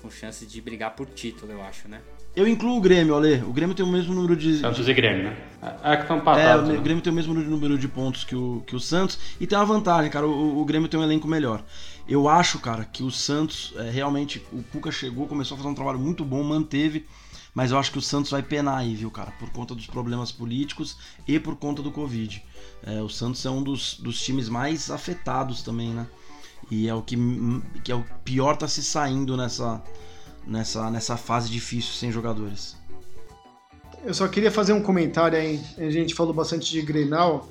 [0.00, 2.00] com chance de brigar por título, eu acho, né?
[2.36, 3.42] Eu incluo o Grêmio, Ale.
[3.44, 4.58] O Grêmio tem o mesmo número de.
[4.58, 5.36] Santos e Grêmio, né?
[5.82, 6.68] É que estão empatados.
[6.68, 6.82] É, o né?
[6.82, 9.18] Grêmio tem o mesmo número de pontos que o, que o Santos.
[9.40, 10.26] E tem uma vantagem, cara.
[10.26, 11.64] O, o Grêmio tem um elenco melhor.
[12.06, 14.44] Eu acho, cara, que o Santos é, realmente.
[14.52, 17.06] O Cuca chegou, começou a fazer um trabalho muito bom, manteve.
[17.54, 19.30] Mas eu acho que o Santos vai penar aí, viu, cara?
[19.38, 22.44] Por conta dos problemas políticos e por conta do Covid.
[22.82, 26.06] É, o Santos é um dos, dos times mais afetados também, né?
[26.70, 27.16] E é o que,
[27.82, 29.82] que é o pior tá se saindo nessa,
[30.46, 32.76] nessa, nessa fase difícil sem jogadores.
[34.04, 35.60] Eu só queria fazer um comentário aí.
[35.78, 37.48] A gente falou bastante de Grenal.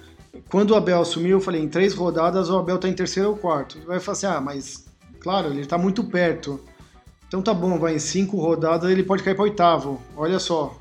[0.49, 3.37] Quando o Abel assumiu, eu falei, em três rodadas o Abel tá em terceiro ou
[3.37, 3.79] quarto.
[3.85, 4.85] Vai falar assim, ah, mas
[5.19, 6.59] claro, ele tá muito perto.
[7.27, 10.01] Então tá bom, vai em cinco rodadas ele pode cair para oitavo.
[10.15, 10.77] Olha só,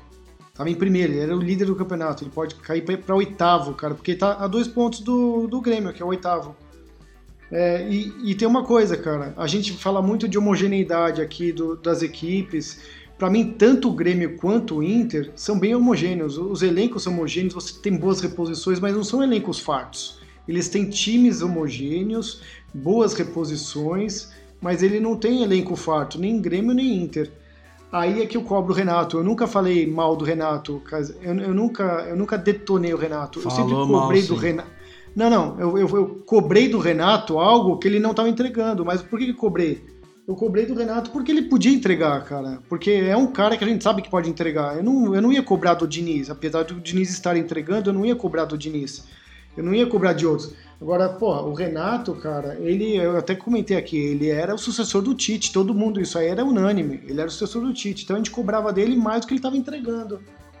[0.53, 3.93] tava em primeiro, ele era o líder do campeonato, ele pode cair para oitavo, cara,
[3.93, 6.55] porque tá a dois pontos do, do Grêmio, que é o oitavo.
[7.51, 11.75] É, e, e, tem uma coisa, cara, a gente fala muito de homogeneidade aqui do,
[11.75, 12.79] das equipes.
[13.17, 16.37] Para mim, tanto o Grêmio quanto o Inter são bem homogêneos.
[16.37, 20.19] Os elencos são homogêneos, você tem boas reposições, mas não são elencos fartos.
[20.47, 22.41] Eles têm times homogêneos,
[22.73, 24.33] boas reposições
[24.65, 27.31] mas ele não tem elenco farto, nem Grêmio nem Inter.
[27.91, 29.17] Aí é que eu cobro o Renato.
[29.17, 30.81] Eu nunca falei mal do Renato.
[31.21, 33.39] Eu, eu nunca, eu nunca detonei o Renato.
[33.39, 34.69] Falou eu sempre cobrei mal, do Renato.
[35.15, 35.59] Não, não.
[35.59, 38.83] Eu, eu, eu, cobrei do Renato algo que ele não estava entregando.
[38.83, 39.83] Mas por que, que cobrei?
[40.27, 42.59] Eu cobrei do Renato porque ele podia entregar, cara.
[42.67, 44.75] Porque é um cara que a gente sabe que pode entregar.
[44.75, 46.29] Eu não, eu não ia cobrar do Diniz.
[46.29, 49.05] Apesar do Diniz estar entregando, eu não ia cobrar do Diniz.
[49.55, 50.53] Eu não ia cobrar de outros.
[50.81, 55.15] Agora, pô, o Renato, cara, ele, eu até comentei aqui, ele era o sucessor do
[55.15, 58.19] Tite, todo mundo, isso aí era unânime, ele era o sucessor do Tite, então a
[58.19, 60.19] gente cobrava dele mais do que ele estava entregando.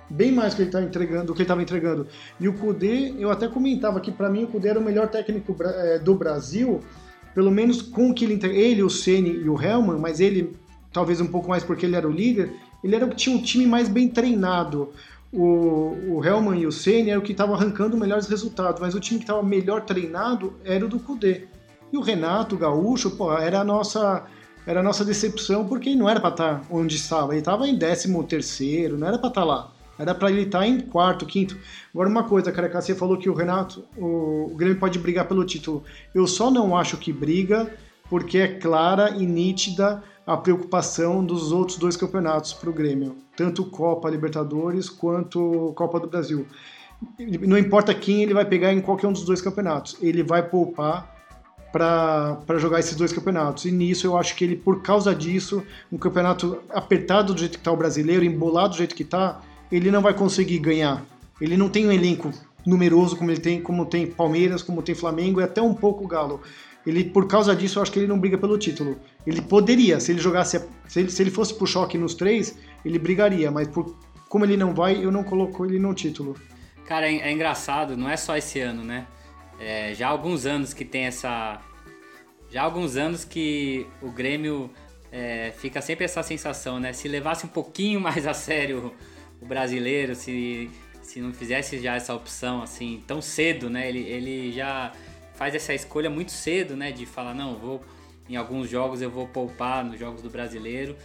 [0.09, 2.07] Bem mais que ele estava entregando, do que ele estava entregando.
[2.39, 5.55] E o Kudê, eu até comentava que para mim o Kudê era o melhor técnico
[5.61, 6.81] é, do Brasil,
[7.33, 10.55] pelo menos com o que ele ele, o Ceni e o Helman, mas ele
[10.93, 13.89] talvez um pouco mais porque ele era o líder, ele era tinha um time mais
[13.89, 14.93] bem treinado
[15.35, 19.19] o, o e o Senna eram o que estavam arrancando melhores resultados, mas o time
[19.19, 21.47] que estava melhor treinado era o do Cudê.
[21.91, 24.25] E o Renato, o Gaúcho, pô, era a nossa
[24.65, 27.33] era a nossa decepção porque não era para estar tá onde estava.
[27.33, 29.71] Ele estava em 13 terceiro, não era para estar tá lá.
[29.97, 31.57] Era para ele estar em quarto, quinto.
[31.93, 35.45] Agora uma coisa, cara, você falou que o Renato, o, o Grêmio pode brigar pelo
[35.45, 35.83] título.
[36.13, 37.73] Eu só não acho que briga
[38.09, 43.65] porque é clara e nítida a preocupação dos outros dois campeonatos para o Grêmio, tanto
[43.65, 46.47] Copa Libertadores quanto Copa do Brasil.
[47.41, 51.13] Não importa quem ele vai pegar em qualquer um dos dois campeonatos, ele vai poupar
[51.71, 53.65] para jogar esses dois campeonatos.
[53.65, 57.57] E nisso eu acho que ele, por causa disso, um campeonato apertado do jeito que
[57.57, 61.05] está o brasileiro, embolado do jeito que está, ele não vai conseguir ganhar.
[61.39, 62.31] Ele não tem um elenco
[62.65, 66.41] numeroso como ele tem, como tem Palmeiras, como tem Flamengo e até um pouco Galo
[66.85, 68.99] ele por causa disso eu acho que ele não briga pelo título.
[69.25, 72.99] Ele poderia, se ele jogasse, se ele, se ele fosse pro choque nos três, ele
[72.99, 73.97] brigaria, mas por,
[74.29, 76.35] como ele não vai, eu não coloco ele no título.
[76.85, 79.07] Cara, é, é engraçado, não é só esse ano, né?
[79.59, 81.59] É, já há alguns anos que tem essa.
[82.51, 84.69] Já há alguns anos que o Grêmio
[85.11, 86.93] é, fica sempre essa sensação, né?
[86.93, 88.93] Se levasse um pouquinho mais a sério
[89.45, 90.69] o brasileiro, se,
[91.01, 93.87] se não fizesse já essa opção assim tão cedo, né?
[93.87, 94.91] Ele, ele já
[95.35, 96.91] faz essa escolha muito cedo, né?
[96.91, 97.81] De falar, não, vou
[98.27, 100.95] em alguns jogos eu vou poupar nos jogos do brasileiro.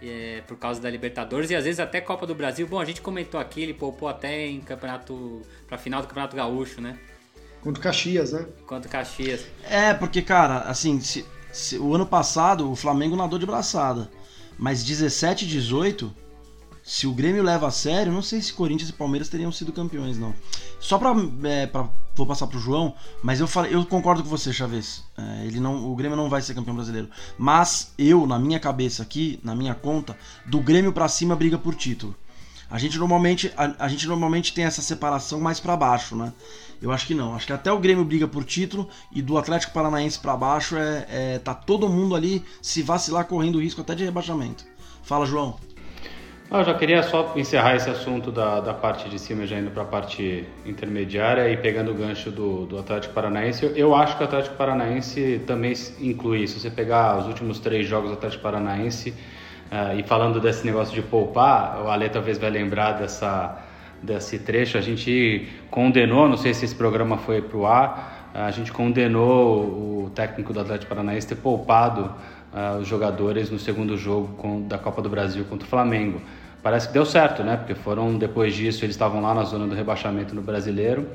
[0.00, 2.66] é, por causa da Libertadores e às vezes até Copa do Brasil.
[2.68, 5.42] Bom, a gente comentou aqui, ele poupou até em campeonato.
[5.66, 6.96] pra final do Campeonato Gaúcho, né?
[7.60, 8.46] Contra o Caxias, né?
[8.64, 9.44] Contra o Caxias.
[9.64, 14.08] É, porque, cara, assim, se, se, o ano passado o Flamengo nadou de braçada.
[14.56, 16.14] Mas 17 e 18,
[16.88, 20.16] se o Grêmio leva a sério, não sei se Corinthians e Palmeiras teriam sido campeões,
[20.16, 20.34] não.
[20.80, 21.14] Só pra.
[21.44, 25.04] É, pra vou passar pro João, mas eu falei, eu concordo com você, Chaves.
[25.18, 27.10] É, ele não, o Grêmio não vai ser campeão brasileiro.
[27.36, 31.74] Mas eu, na minha cabeça aqui, na minha conta, do Grêmio para cima briga por
[31.74, 32.16] título.
[32.70, 36.32] A gente normalmente a, a gente normalmente tem essa separação mais para baixo, né?
[36.80, 37.34] Eu acho que não.
[37.34, 41.06] Acho que até o Grêmio briga por título e do Atlético Paranaense para baixo é,
[41.10, 44.64] é tá todo mundo ali se vacilar correndo risco até de rebaixamento.
[45.02, 45.58] Fala, João.
[46.50, 49.82] Eu já queria só encerrar esse assunto da, da parte de cima, já indo para
[49.82, 53.66] a parte intermediária e pegando o gancho do, do Atlético Paranaense.
[53.66, 56.54] Eu, eu, acho que o Atlético Paranaense também inclui isso.
[56.54, 60.94] Se você pegar os últimos três jogos do Atlético Paranaense uh, e falando desse negócio
[60.94, 63.58] de poupar, o Ale talvez vai lembrar dessa,
[64.02, 64.78] desse trecho.
[64.78, 70.06] A gente condenou, não sei se esse programa foi para o ar, a gente condenou
[70.06, 72.10] o técnico do Atlético Paranaense ter poupado
[72.80, 76.20] os jogadores no segundo jogo com, da Copa do Brasil contra o Flamengo
[76.62, 77.56] parece que deu certo, né?
[77.56, 81.08] Porque foram depois disso eles estavam lá na zona do rebaixamento no Brasileiro,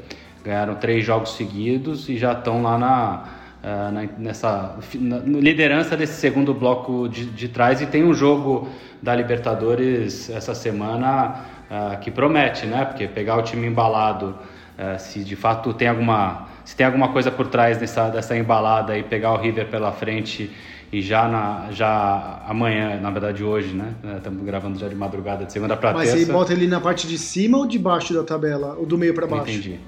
[0.43, 3.24] ganharam três jogos seguidos e já estão lá na,
[3.63, 8.67] uh, na nessa na liderança desse segundo bloco de, de trás e tem um jogo
[9.02, 12.86] da Libertadores essa semana uh, que promete, né?
[12.86, 14.38] Porque pegar o time embalado,
[14.78, 18.97] uh, se de fato tem alguma se tem alguma coisa por trás dessa, dessa embalada
[18.97, 20.52] e pegar o River pela frente
[20.91, 23.95] e já, na, já amanhã, na verdade hoje, né?
[24.17, 26.15] Estamos gravando já de madrugada, de segunda para terça.
[26.15, 28.76] Mas você bota ele na parte de cima ou de baixo da tabela?
[28.78, 29.49] Ou do meio para baixo?
[29.49, 29.80] Entendi.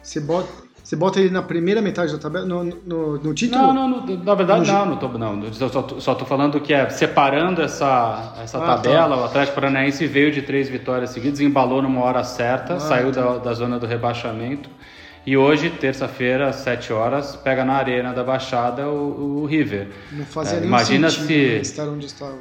[0.00, 0.48] Você bota,
[0.84, 3.60] você bota ele na primeira metade da tabela, no, no, no título?
[3.60, 5.52] Não, não, no, na verdade não, não, tô, não.
[5.52, 8.76] Só, só tô falando que é separando essa, essa ah, tá.
[8.76, 9.22] tabela, tá.
[9.22, 13.20] o Atlético Paranaense veio de três vitórias seguidas, embalou numa hora certa, ah, saiu tá.
[13.20, 14.70] da, da zona do rebaixamento
[15.24, 19.88] e hoje, terça-feira, às 7 horas, pega na Arena da Baixada o, o River.
[20.10, 22.38] Não fazia é, nenhum imagina sentido se, estar onde estava.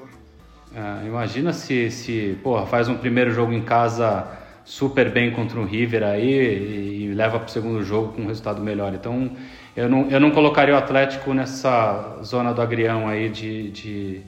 [0.75, 4.25] É, imagina se, se porra, faz um primeiro jogo em casa
[4.65, 8.27] super bem contra o River aí e, e leva para o segundo jogo com um
[8.27, 8.93] resultado melhor.
[8.93, 9.31] Então,
[9.75, 14.21] eu não, eu não colocaria o Atlético nessa zona do agrião aí de, de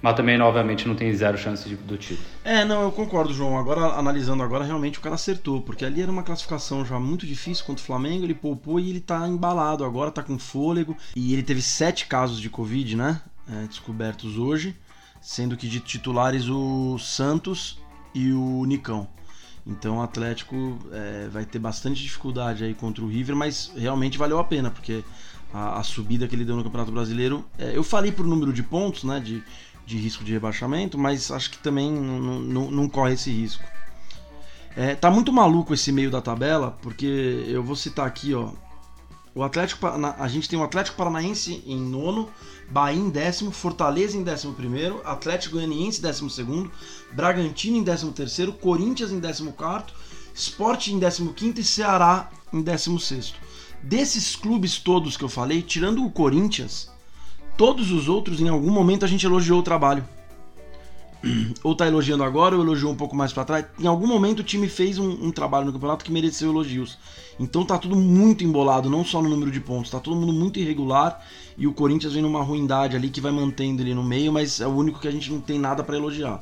[0.00, 2.26] mas também, obviamente, não tem zero chance de, do título.
[2.44, 3.58] É, não, eu concordo, João.
[3.58, 7.64] Agora, analisando agora, realmente o cara acertou, porque ali era uma classificação já muito difícil
[7.64, 10.96] contra o Flamengo, ele poupou e ele tá embalado agora, tá com fôlego.
[11.16, 13.20] E ele teve sete casos de Covid, né?
[13.50, 14.76] É, descobertos hoje,
[15.20, 17.78] sendo que de titulares o Santos
[18.14, 19.08] e o Nicão.
[19.66, 24.38] Então o Atlético é, vai ter bastante dificuldade aí contra o River, mas realmente valeu
[24.38, 25.02] a pena, porque
[25.52, 27.44] a, a subida que ele deu no Campeonato Brasileiro.
[27.58, 29.20] É, eu falei por número de pontos, né?
[29.20, 29.42] De,
[29.88, 33.64] de risco de rebaixamento, mas acho que também não, não, não corre esse risco.
[34.76, 38.50] É, tá muito maluco esse meio da tabela, porque eu vou citar aqui, ó.
[39.34, 42.28] O Atlético, a gente tem o Atlético Paranaense em nono,
[42.68, 46.70] Bahia em décimo, Fortaleza em décimo primeiro, Atlético Goianiense em décimo segundo,
[47.12, 49.94] Bragantino em décimo terceiro, Corinthians em décimo quarto,
[50.34, 53.38] Sport em décimo quinto e Ceará em décimo sexto.
[53.82, 56.90] Desses clubes todos que eu falei, tirando o Corinthians,
[57.58, 60.04] Todos os outros, em algum momento, a gente elogiou o trabalho.
[61.64, 63.66] Ou tá elogiando agora, ou elogiou um pouco mais para trás.
[63.80, 66.96] Em algum momento o time fez um, um, trabalho no campeonato que mereceu elogios.
[67.40, 70.60] Então tá tudo muito embolado, não só no número de pontos, tá todo mundo muito
[70.60, 71.20] irregular.
[71.56, 74.66] E o Corinthians vem numa ruindade ali que vai mantendo ele no meio, mas é
[74.68, 76.40] o único que a gente não tem nada para elogiar.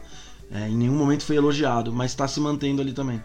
[0.52, 3.22] É, em nenhum momento foi elogiado, mas tá se mantendo ali também.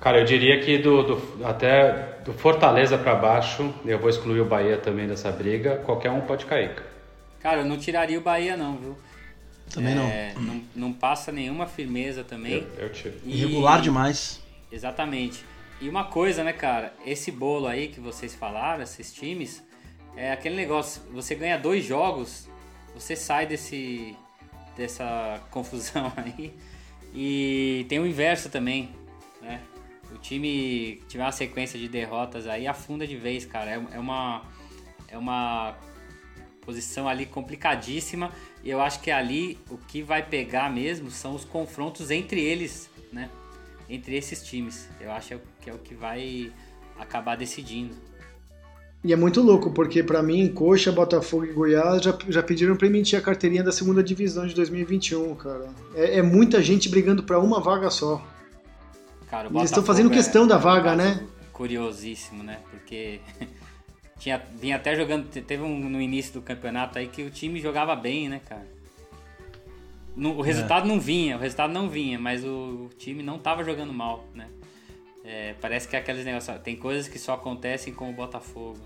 [0.00, 4.44] Cara, eu diria que do, do até do Fortaleza para baixo, eu vou excluir o
[4.44, 6.74] Bahia também dessa briga, qualquer um pode cair.
[7.40, 8.96] Cara, eu não tiraria o Bahia não, viu?
[9.72, 10.42] Também é, não.
[10.42, 10.62] não.
[10.74, 12.66] Não passa nenhuma firmeza também.
[12.76, 13.14] Eu, eu tiro.
[13.24, 14.40] E, Irregular demais.
[14.70, 15.44] Exatamente.
[15.80, 16.92] E uma coisa, né, cara?
[17.06, 19.62] Esse bolo aí que vocês falaram, esses times,
[20.16, 22.48] é aquele negócio, você ganha dois jogos,
[22.94, 24.16] você sai desse
[24.76, 26.52] dessa confusão aí.
[27.14, 28.90] E tem o inverso também,
[29.40, 29.60] né?
[30.20, 33.70] Time tiver uma sequência de derrotas aí, afunda de vez, cara.
[33.70, 34.42] É, é uma,
[35.08, 35.76] é uma
[36.60, 38.30] posição ali complicadíssima.
[38.62, 42.90] E eu acho que ali o que vai pegar mesmo são os confrontos entre eles,
[43.12, 43.30] né?
[43.88, 44.88] Entre esses times.
[45.00, 46.52] Eu acho que é o que vai
[46.98, 47.94] acabar decidindo.
[49.02, 52.86] E é muito louco, porque para mim, Coxa, Botafogo e Goiás já, já pediram pra
[52.86, 55.70] emitir a carteirinha da segunda divisão de 2021, cara.
[55.94, 58.22] É, é muita gente brigando para uma vaga só.
[59.30, 61.24] Cara, Eles estão fazendo questão é, da vaga, né?
[61.52, 62.58] Curiosíssimo, né?
[62.70, 63.20] Porque
[64.18, 65.28] tinha, vinha até jogando.
[65.28, 68.66] Teve um no início do campeonato aí que o time jogava bem, né, cara?
[70.16, 70.88] não, o resultado é.
[70.88, 74.48] não vinha, o resultado não vinha, mas o, o time não estava jogando mal, né?
[75.24, 76.60] É, parece que é aqueles negócios.
[76.60, 78.78] Tem coisas que só acontecem com o Botafogo.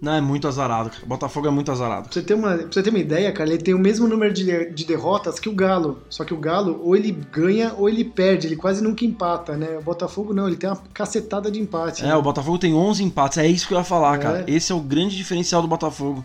[0.00, 0.90] Não, é muito azarado.
[1.02, 2.04] O Botafogo é muito azarado.
[2.04, 4.70] Pra você ter uma, você ter uma ideia, cara, ele tem o mesmo número de,
[4.70, 6.02] de derrotas que o Galo.
[6.08, 8.46] Só que o Galo, ou ele ganha ou ele perde.
[8.46, 9.76] Ele quase nunca empata, né?
[9.76, 12.02] O Botafogo não, ele tem uma cacetada de empate.
[12.02, 12.16] É, né?
[12.16, 13.36] o Botafogo tem 11 empates.
[13.36, 14.18] É isso que eu ia falar, é.
[14.18, 14.44] cara.
[14.46, 16.24] Esse é o grande diferencial do Botafogo.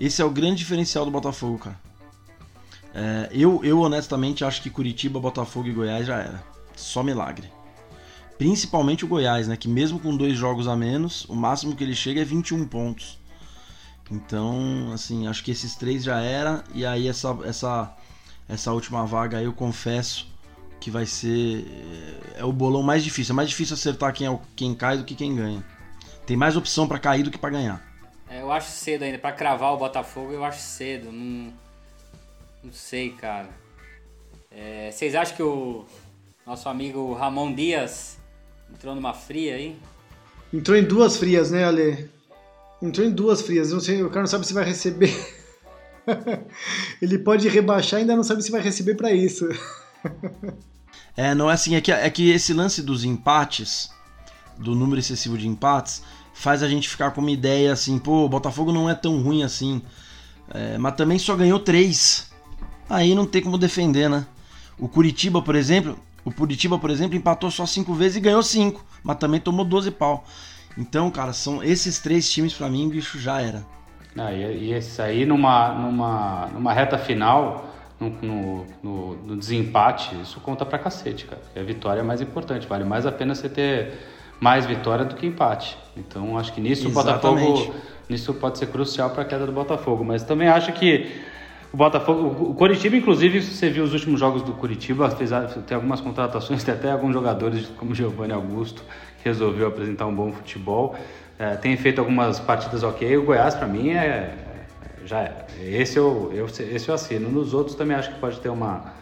[0.00, 1.78] Esse é o grande diferencial do Botafogo, cara.
[2.94, 6.42] É, eu, eu, honestamente, acho que Curitiba, Botafogo e Goiás já era.
[6.74, 7.55] Só milagre.
[8.38, 9.56] Principalmente o Goiás, né?
[9.56, 13.18] Que mesmo com dois jogos a menos, o máximo que ele chega é 21 pontos.
[14.10, 16.62] Então, assim, acho que esses três já era.
[16.74, 17.96] E aí essa, essa,
[18.48, 20.28] essa última vaga aí eu confesso
[20.78, 21.64] que vai ser
[22.36, 23.32] é o bolão mais difícil.
[23.32, 25.64] É mais difícil acertar quem, é, quem cai do que quem ganha.
[26.26, 27.82] Tem mais opção para cair do que para ganhar.
[28.28, 29.18] É, eu acho cedo ainda.
[29.18, 31.10] para cravar o Botafogo eu acho cedo.
[31.10, 31.52] Não,
[32.62, 33.48] não sei, cara.
[34.50, 35.86] É, vocês acham que o
[36.46, 38.18] nosso amigo Ramon Dias
[38.72, 39.76] Entrou numa fria aí?
[40.52, 42.08] Entrou em duas frias, né, Ale?
[42.80, 43.72] Entrou em duas frias.
[43.72, 45.14] Não sei, o cara não sabe se vai receber.
[47.00, 49.48] Ele pode rebaixar e ainda não sabe se vai receber para isso.
[51.16, 51.74] é, não é assim.
[51.74, 53.90] É que, é que esse lance dos empates,
[54.58, 56.02] do número excessivo de empates,
[56.32, 59.42] faz a gente ficar com uma ideia assim: pô, o Botafogo não é tão ruim
[59.42, 59.82] assim.
[60.52, 62.30] É, mas também só ganhou três.
[62.88, 64.26] Aí não tem como defender, né?
[64.78, 68.84] O Curitiba, por exemplo, o Curitiba, por exemplo, empatou só cinco vezes e ganhou cinco,
[69.04, 70.24] mas também tomou 12 pau.
[70.76, 73.64] Então, cara, são esses três times para mim, bicho, já era.
[74.18, 80.20] Ah, e, e esse aí numa, numa, numa reta final, no, no, no, no, desempate,
[80.20, 81.40] isso conta pra cacete, cara.
[81.40, 83.92] Porque a vitória é mais importante, vale mais a pena você ter
[84.40, 85.78] mais vitória do que empate.
[85.96, 87.46] Então, acho que nisso Exatamente.
[87.46, 87.74] o Botafogo,
[88.08, 90.04] nisso pode ser crucial para a queda do Botafogo.
[90.04, 91.08] Mas também acho que
[91.72, 95.30] o Botafogo, o Curitiba, inclusive, você viu os últimos jogos do Curitiba, fez,
[95.66, 98.82] tem algumas contratações, tem até alguns jogadores como Giovanni Augusto,
[99.22, 100.96] que resolveu apresentar um bom futebol.
[101.38, 103.16] É, tem feito algumas partidas ok.
[103.18, 104.34] O Goiás, para mim, é, é,
[105.04, 105.46] já é.
[105.60, 107.28] Esse eu, eu, esse eu assino.
[107.28, 108.94] Nos outros também acho que pode ter uma,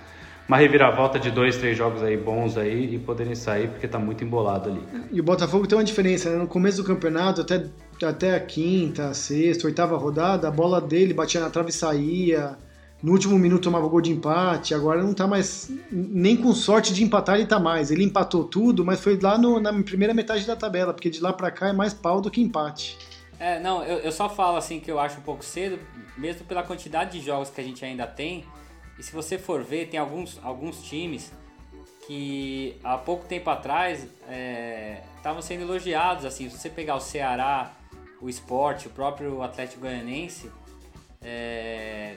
[0.48, 4.24] uma reviravolta de dois, três jogos aí bons aí e poderem sair, porque tá muito
[4.24, 4.82] embolado ali.
[5.12, 6.36] E o Botafogo tem uma diferença, né?
[6.36, 7.66] No começo do campeonato, até,
[8.08, 12.56] até a quinta, sexta, oitava rodada, a bola dele batia na trave e saía
[13.04, 15.70] no último minuto tomava gol de empate, agora não tá mais.
[15.92, 17.90] Nem com sorte de empatar ele tá mais.
[17.90, 21.30] Ele empatou tudo, mas foi lá no, na primeira metade da tabela, porque de lá
[21.30, 22.96] para cá é mais pau do que empate.
[23.38, 25.78] É, não, eu, eu só falo assim que eu acho um pouco cedo,
[26.16, 28.42] mesmo pela quantidade de jogos que a gente ainda tem.
[28.98, 31.30] E se você for ver, tem alguns, alguns times
[32.06, 34.08] que há pouco tempo atrás
[35.16, 36.24] estavam é, sendo elogiados.
[36.24, 37.70] Assim, se você pegar o Ceará,
[38.24, 40.50] o Esporte, o próprio Atlético Goianense,
[41.20, 42.16] é,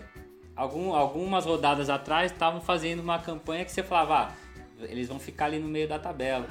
[0.55, 4.31] algum, algumas rodadas atrás estavam fazendo uma campanha que você falava, ah,
[4.83, 6.47] eles vão ficar ali no meio da tabela.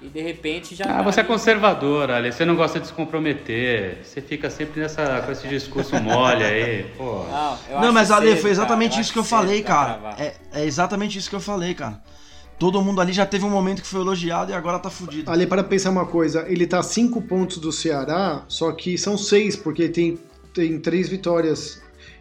[0.00, 0.84] E de repente já.
[0.84, 2.32] Ah, tá você é conservador, Ali.
[2.32, 3.98] Você não gosta de se comprometer.
[4.02, 6.84] Você fica sempre nessa, com esse discurso mole aí.
[6.96, 7.24] Pô.
[7.68, 10.14] Não, não mas Ale, foi exatamente cara, isso que eu falei, cara.
[10.18, 12.00] É, é exatamente isso que eu falei, cara.
[12.60, 15.30] Todo mundo ali já teve um momento que foi elogiado e agora tá fudido.
[15.30, 19.56] Ali, para pensar uma coisa, ele tá cinco pontos do Ceará, só que são seis,
[19.56, 20.18] porque tem,
[20.54, 21.80] tem três vitórias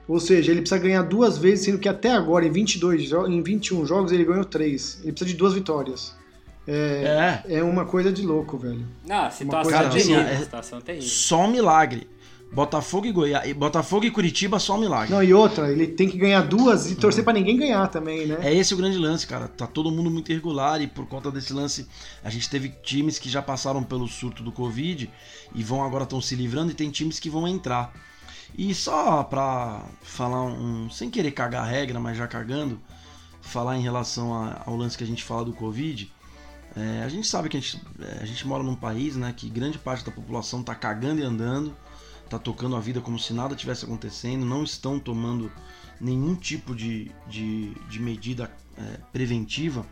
[0.09, 3.85] ou seja, ele precisa ganhar duas vezes, sendo que até agora, em 22, em 21
[3.85, 4.99] jogos, ele ganhou três.
[5.03, 6.15] Ele precisa de duas vitórias.
[6.67, 7.57] É, é.
[7.57, 8.87] é uma coisa de louco, velho.
[9.05, 11.07] Não, situação cara, terrível, é, situação terrível.
[11.07, 12.07] Só um milagre.
[12.51, 15.13] Botafogo e Goiás, Botafogo e Curitiba só um milagre.
[15.13, 17.25] Não, e outra, ele tem que ganhar duas e torcer uhum.
[17.25, 18.39] para ninguém ganhar também, né?
[18.41, 19.47] É esse o grande lance, cara.
[19.47, 21.87] Tá todo mundo muito irregular e por conta desse lance,
[22.23, 25.09] a gente teve times que já passaram pelo surto do Covid
[25.53, 27.93] e vão agora estão se livrando e tem times que vão entrar.
[28.57, 30.89] E só pra falar um.
[30.89, 32.79] sem querer cagar a regra, mas já cagando,
[33.41, 36.11] falar em relação a, ao lance que a gente fala do Covid.
[36.75, 39.49] É, a gente sabe que a gente, é, a gente mora num país né, que
[39.49, 41.75] grande parte da população tá cagando e andando,
[42.29, 45.51] tá tocando a vida como se nada tivesse acontecendo, não estão tomando
[45.99, 49.85] nenhum tipo de, de, de medida é, preventiva.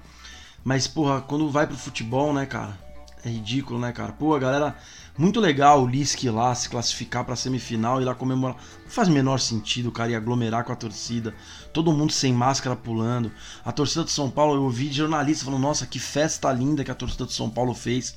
[0.63, 2.77] Mas, porra, quando vai pro futebol, né, cara?
[3.25, 4.13] É ridículo, né, cara?
[4.13, 4.77] Pô, a galera
[5.17, 8.55] muito legal o Lisk lá se classificar para semifinal e lá comemorar.
[8.83, 11.33] Não faz menor sentido cara ir aglomerar com a torcida.
[11.73, 13.31] Todo mundo sem máscara pulando.
[13.65, 16.95] A torcida de São Paulo, eu ouvi jornalista falando: Nossa, que festa linda que a
[16.95, 18.15] torcida de São Paulo fez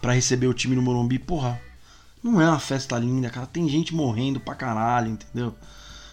[0.00, 1.18] para receber o time no Morumbi.
[1.18, 1.58] Porra,
[2.22, 3.46] não é uma festa linda, cara.
[3.46, 5.54] Tem gente morrendo pra caralho, entendeu?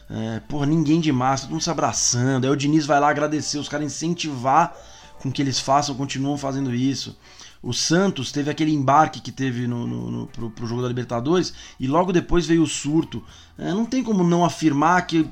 [0.09, 2.45] É, porra, ninguém de máscara, todo mundo se abraçando.
[2.45, 4.75] Aí o Diniz vai lá agradecer, os caras incentivar
[5.21, 7.15] com que eles façam, continuam fazendo isso.
[7.61, 11.53] O Santos teve aquele embarque que teve no, no, no pro, pro, jogo da Libertadores
[11.79, 13.23] e logo depois veio o surto.
[13.57, 15.29] É, não tem como não afirmar que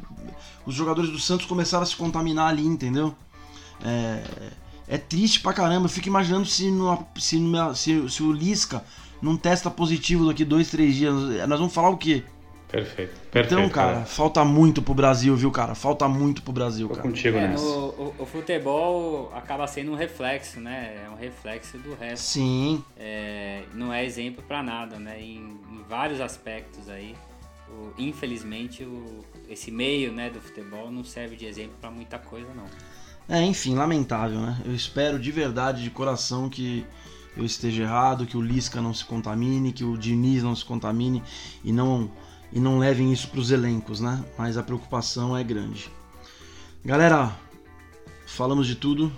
[0.65, 3.15] os jogadores do Santos começaram a se contaminar ali, entendeu?
[3.82, 4.23] É,
[4.89, 5.86] é triste pra caramba.
[5.86, 7.39] Eu fico imaginando se, no, se,
[7.75, 8.84] se, se o Lisca
[9.22, 11.13] não testa positivo daqui dois, três dias.
[11.47, 12.24] Nós vamos falar o quê?
[12.68, 13.13] Perfeito.
[13.32, 15.74] Perfeito então, cara, cara, falta muito pro Brasil, viu, cara?
[15.74, 17.07] Falta muito pro Brasil, Tô cara.
[17.07, 17.63] contigo é, nessa.
[17.63, 21.05] O, o, o, futebol acaba sendo um reflexo, né?
[21.05, 22.24] É um reflexo do resto.
[22.24, 22.84] Sim.
[22.97, 25.18] É, não é exemplo para nada, né?
[25.22, 27.15] Em, em, vários aspectos aí.
[27.70, 32.49] O, infelizmente, o, esse meio né, do futebol não serve de exemplo para muita coisa,
[32.53, 32.65] não.
[33.30, 34.61] É, enfim, lamentável, né?
[34.65, 36.86] Eu espero de verdade, de coração, que
[37.38, 41.24] eu esteja errado, que o Lisca não se contamine, que o Diniz não se contamine
[41.64, 42.10] e não
[42.52, 44.24] e não levem isso para os elencos, né?
[44.38, 45.92] Mas a preocupação é grande.
[46.84, 47.32] Galera,
[48.26, 49.12] falamos de tudo,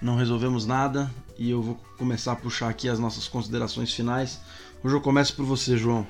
[0.00, 4.40] não resolvemos nada e eu vou começar a puxar aqui as nossas considerações finais.
[4.84, 6.06] Hoje eu começo por você, João.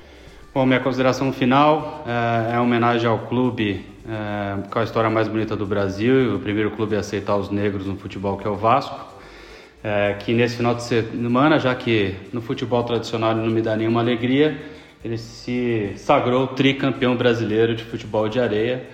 [0.53, 5.57] Bom, minha consideração final é, é homenagem ao clube é, com a história mais bonita
[5.57, 9.11] do Brasil, o primeiro clube a aceitar os negros no futebol, que é o Vasco.
[9.84, 14.00] É, que nesse final de semana, já que no futebol tradicional não me dá nenhuma
[14.00, 14.56] alegria,
[15.04, 18.86] ele se sagrou tricampeão brasileiro de futebol de areia.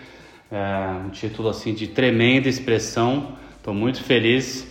[0.50, 3.36] É, um título assim de tremenda expressão.
[3.58, 4.66] Estou muito feliz.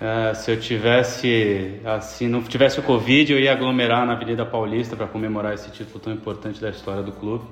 [0.00, 4.96] É, se eu tivesse assim, não tivesse o Covid, eu ia aglomerar na Avenida Paulista
[4.96, 7.44] para comemorar esse título tão importante da história do clube.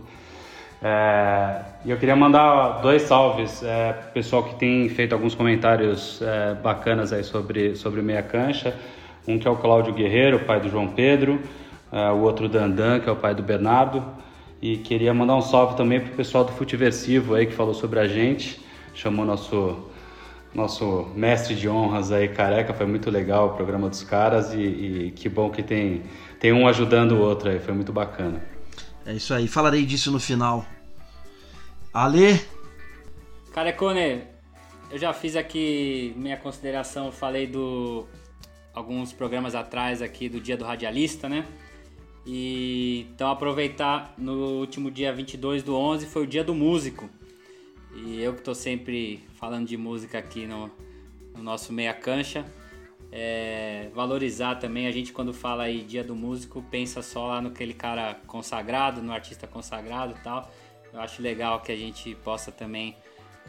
[0.83, 7.12] É, eu queria mandar dois salves é, pessoal que tem feito alguns comentários é, bacanas
[7.12, 8.76] aí sobre, sobre meia cancha.
[9.26, 11.41] Um que é o Cláudio Guerreiro, pai do João Pedro
[11.93, 14.03] uh, o outro Dandan, que é o pai do Bernardo.
[14.61, 18.09] E queria mandar um salve também pro pessoal do Futiversivo aí que falou sobre a
[18.09, 18.61] gente,
[18.95, 19.85] chamou nosso
[20.55, 25.12] nosso mestre de honras aí, careca, foi muito legal o programa dos caras e, e
[25.14, 26.03] que bom que tem
[26.41, 28.57] tem um ajudando o outro aí, foi muito bacana.
[29.09, 30.66] É isso aí, falarei disso no final.
[31.94, 32.38] Ale?
[33.54, 34.24] Carecone,
[34.90, 38.06] eu já fiz aqui minha consideração, falei do
[38.74, 41.46] alguns programas atrás aqui do Dia do Radialista, né?
[42.26, 47.09] E então aproveitar no último dia 22 do 11 foi o dia do músico.
[47.94, 50.70] E eu que estou sempre falando de música aqui no,
[51.34, 52.44] no nosso meia cancha,
[53.11, 57.48] é, valorizar também a gente quando fala aí dia do músico pensa só lá no
[57.48, 60.50] aquele cara consagrado, no artista consagrado e tal.
[60.92, 62.96] Eu acho legal que a gente possa também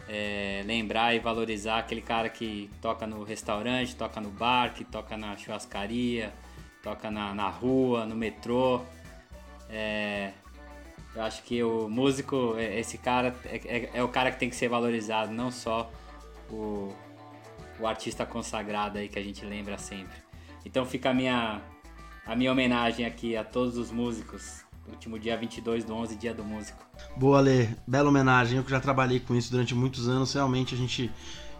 [0.07, 5.17] é, lembrar e valorizar aquele cara que toca no restaurante, toca no bar, que toca
[5.17, 6.33] na churrascaria,
[6.81, 8.81] toca na, na rua, no metrô.
[9.69, 10.31] É,
[11.15, 14.49] eu acho que o músico, é, esse cara, é, é, é, o cara que tem
[14.49, 15.91] que ser valorizado, não só
[16.49, 16.93] o,
[17.79, 20.17] o artista consagrado aí que a gente lembra sempre.
[20.65, 21.61] Então fica a minha,
[22.25, 24.63] a minha homenagem aqui a todos os músicos.
[24.87, 26.83] Último dia 22 do 11, dia do músico.
[27.15, 27.67] Boa, Lê.
[27.87, 28.57] Bela homenagem.
[28.57, 31.11] Eu que já trabalhei com isso durante muitos anos, realmente a gente.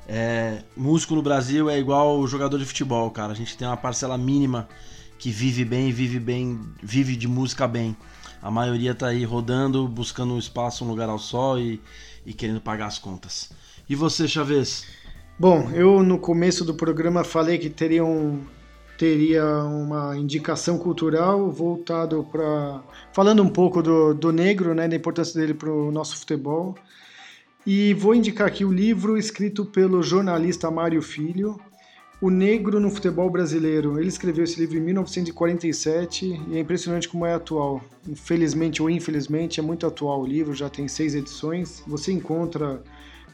[0.08, 3.32] É, músico no Brasil é igual jogador de futebol, cara.
[3.32, 4.68] A gente tem uma parcela mínima
[5.20, 7.96] que vive bem, vive bem, vive de música bem.
[8.42, 11.80] A maioria tá aí rodando, buscando um espaço, um lugar ao sol e,
[12.26, 13.52] e querendo pagar as contas.
[13.88, 14.86] E você, Chaves?
[15.40, 18.42] Bom, eu no começo do programa falei que teria, um,
[18.98, 22.84] teria uma indicação cultural voltado para.
[23.14, 26.76] falando um pouco do, do negro, né, da importância dele para o nosso futebol.
[27.66, 31.58] E vou indicar aqui o livro escrito pelo jornalista Mário Filho,
[32.20, 33.98] o Negro no Futebol Brasileiro.
[33.98, 37.82] Ele escreveu esse livro em 1947 e é impressionante como é atual.
[38.06, 41.82] Infelizmente ou infelizmente, é muito atual o livro, já tem seis edições.
[41.88, 42.84] Você encontra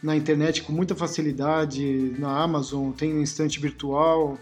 [0.05, 4.37] na internet com muita facilidade, na Amazon, tem um instante virtual,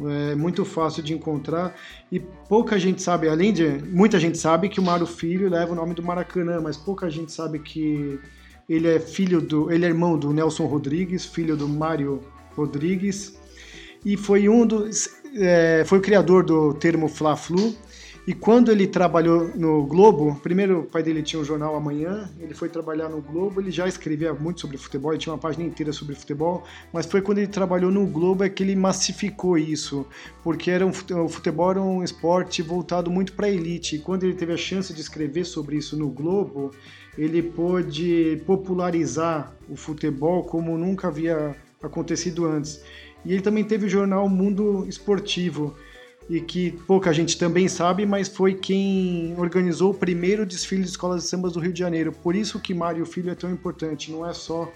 [0.00, 1.72] é muito fácil de encontrar
[2.10, 5.76] e pouca gente sabe, além de muita gente sabe que o Mário Filho leva o
[5.76, 8.18] nome do Maracanã, mas pouca gente sabe que
[8.68, 12.20] ele é filho do, ele é irmão do Nelson Rodrigues, filho do Mário
[12.56, 13.38] Rodrigues
[14.04, 17.74] e foi um dos é, foi o criador do termo Fla-Flu.
[18.26, 22.54] E quando ele trabalhou no Globo, primeiro o pai dele tinha um jornal amanhã, ele
[22.54, 25.92] foi trabalhar no Globo, ele já escrevia muito sobre futebol, ele tinha uma página inteira
[25.92, 30.06] sobre futebol, mas foi quando ele trabalhou no Globo é que ele massificou isso,
[30.42, 33.96] porque era um, o futebol era um esporte voltado muito para a elite.
[33.96, 36.70] E quando ele teve a chance de escrever sobre isso no Globo,
[37.18, 42.82] ele pôde popularizar o futebol como nunca havia acontecido antes.
[43.22, 45.74] E ele também teve o jornal Mundo Esportivo,
[46.28, 51.22] e que pouca gente também sabe, mas foi quem organizou o primeiro desfile de escolas
[51.22, 52.12] de sambas do Rio de Janeiro.
[52.12, 54.70] Por isso que Mário Filho é tão importante, não é só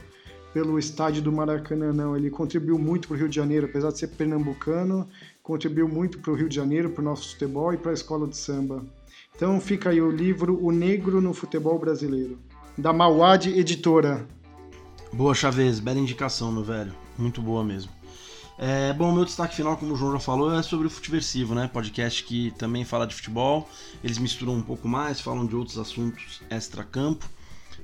[0.52, 2.16] pelo estádio do Maracanã, não.
[2.16, 5.08] Ele contribuiu muito para o Rio de Janeiro, apesar de ser pernambucano,
[5.42, 8.26] contribuiu muito para o Rio de Janeiro, para o nosso futebol e para a escola
[8.26, 8.84] de samba.
[9.34, 12.38] Então fica aí o livro O Negro no Futebol Brasileiro,
[12.76, 14.26] da Mauad Editora.
[15.12, 16.92] Boa, Chaves, bela indicação, meu velho.
[17.16, 17.97] Muito boa mesmo.
[18.60, 21.70] É, bom, meu destaque final, como o João já falou, é sobre o Futiversivo, né?
[21.72, 23.70] Podcast que também fala de futebol.
[24.02, 27.24] Eles misturam um pouco mais, falam de outros assuntos extra-campo.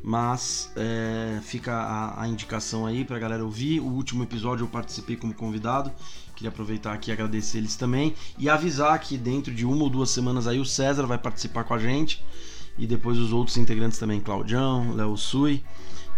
[0.03, 3.79] Mas é, fica a, a, indicação aí pra galera ouvir.
[3.79, 5.93] O último episódio eu participei como convidado.
[6.35, 8.13] Queria aproveitar aqui e agradecer eles também.
[8.37, 11.75] E avisar que dentro de uma ou duas semanas aí o César vai participar com
[11.75, 12.23] a gente.
[12.77, 15.63] E depois os outros integrantes também, Claudião, Léo Sui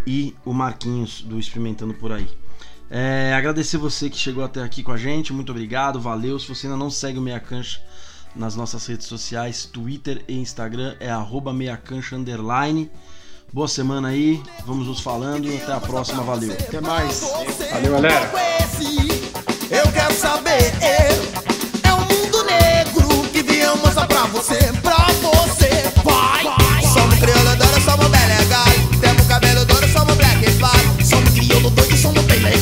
[0.07, 2.46] e o Marquinhos do Experimentando Por Aí.
[2.91, 6.39] É, agradecer você que chegou até aqui com a gente, muito obrigado, valeu.
[6.39, 7.81] Se você ainda não segue o Meia Cancha
[8.35, 12.17] nas nossas redes sociais, Twitter e Instagram, é arroba meiacancha.
[13.53, 16.53] Boa semana aí, vamos nos falando e até a próxima, valeu.
[16.53, 17.21] Até mais.
[17.73, 18.33] Valeu, galera.
[19.71, 25.36] Eu quero saber, é o mundo negro que viemos pra você, pra você.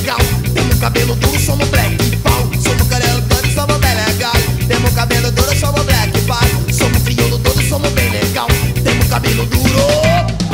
[0.04, 0.18] legal.
[0.52, 2.50] Temos cabelo duro, somos black pau.
[2.62, 4.32] Somos cabelo todo, somos bem legal.
[4.68, 6.38] Temos cabelo duro, somos black pau.
[6.70, 8.46] Somos crioulo todo, somos bem legal.
[8.82, 10.13] Temos cabelo duro.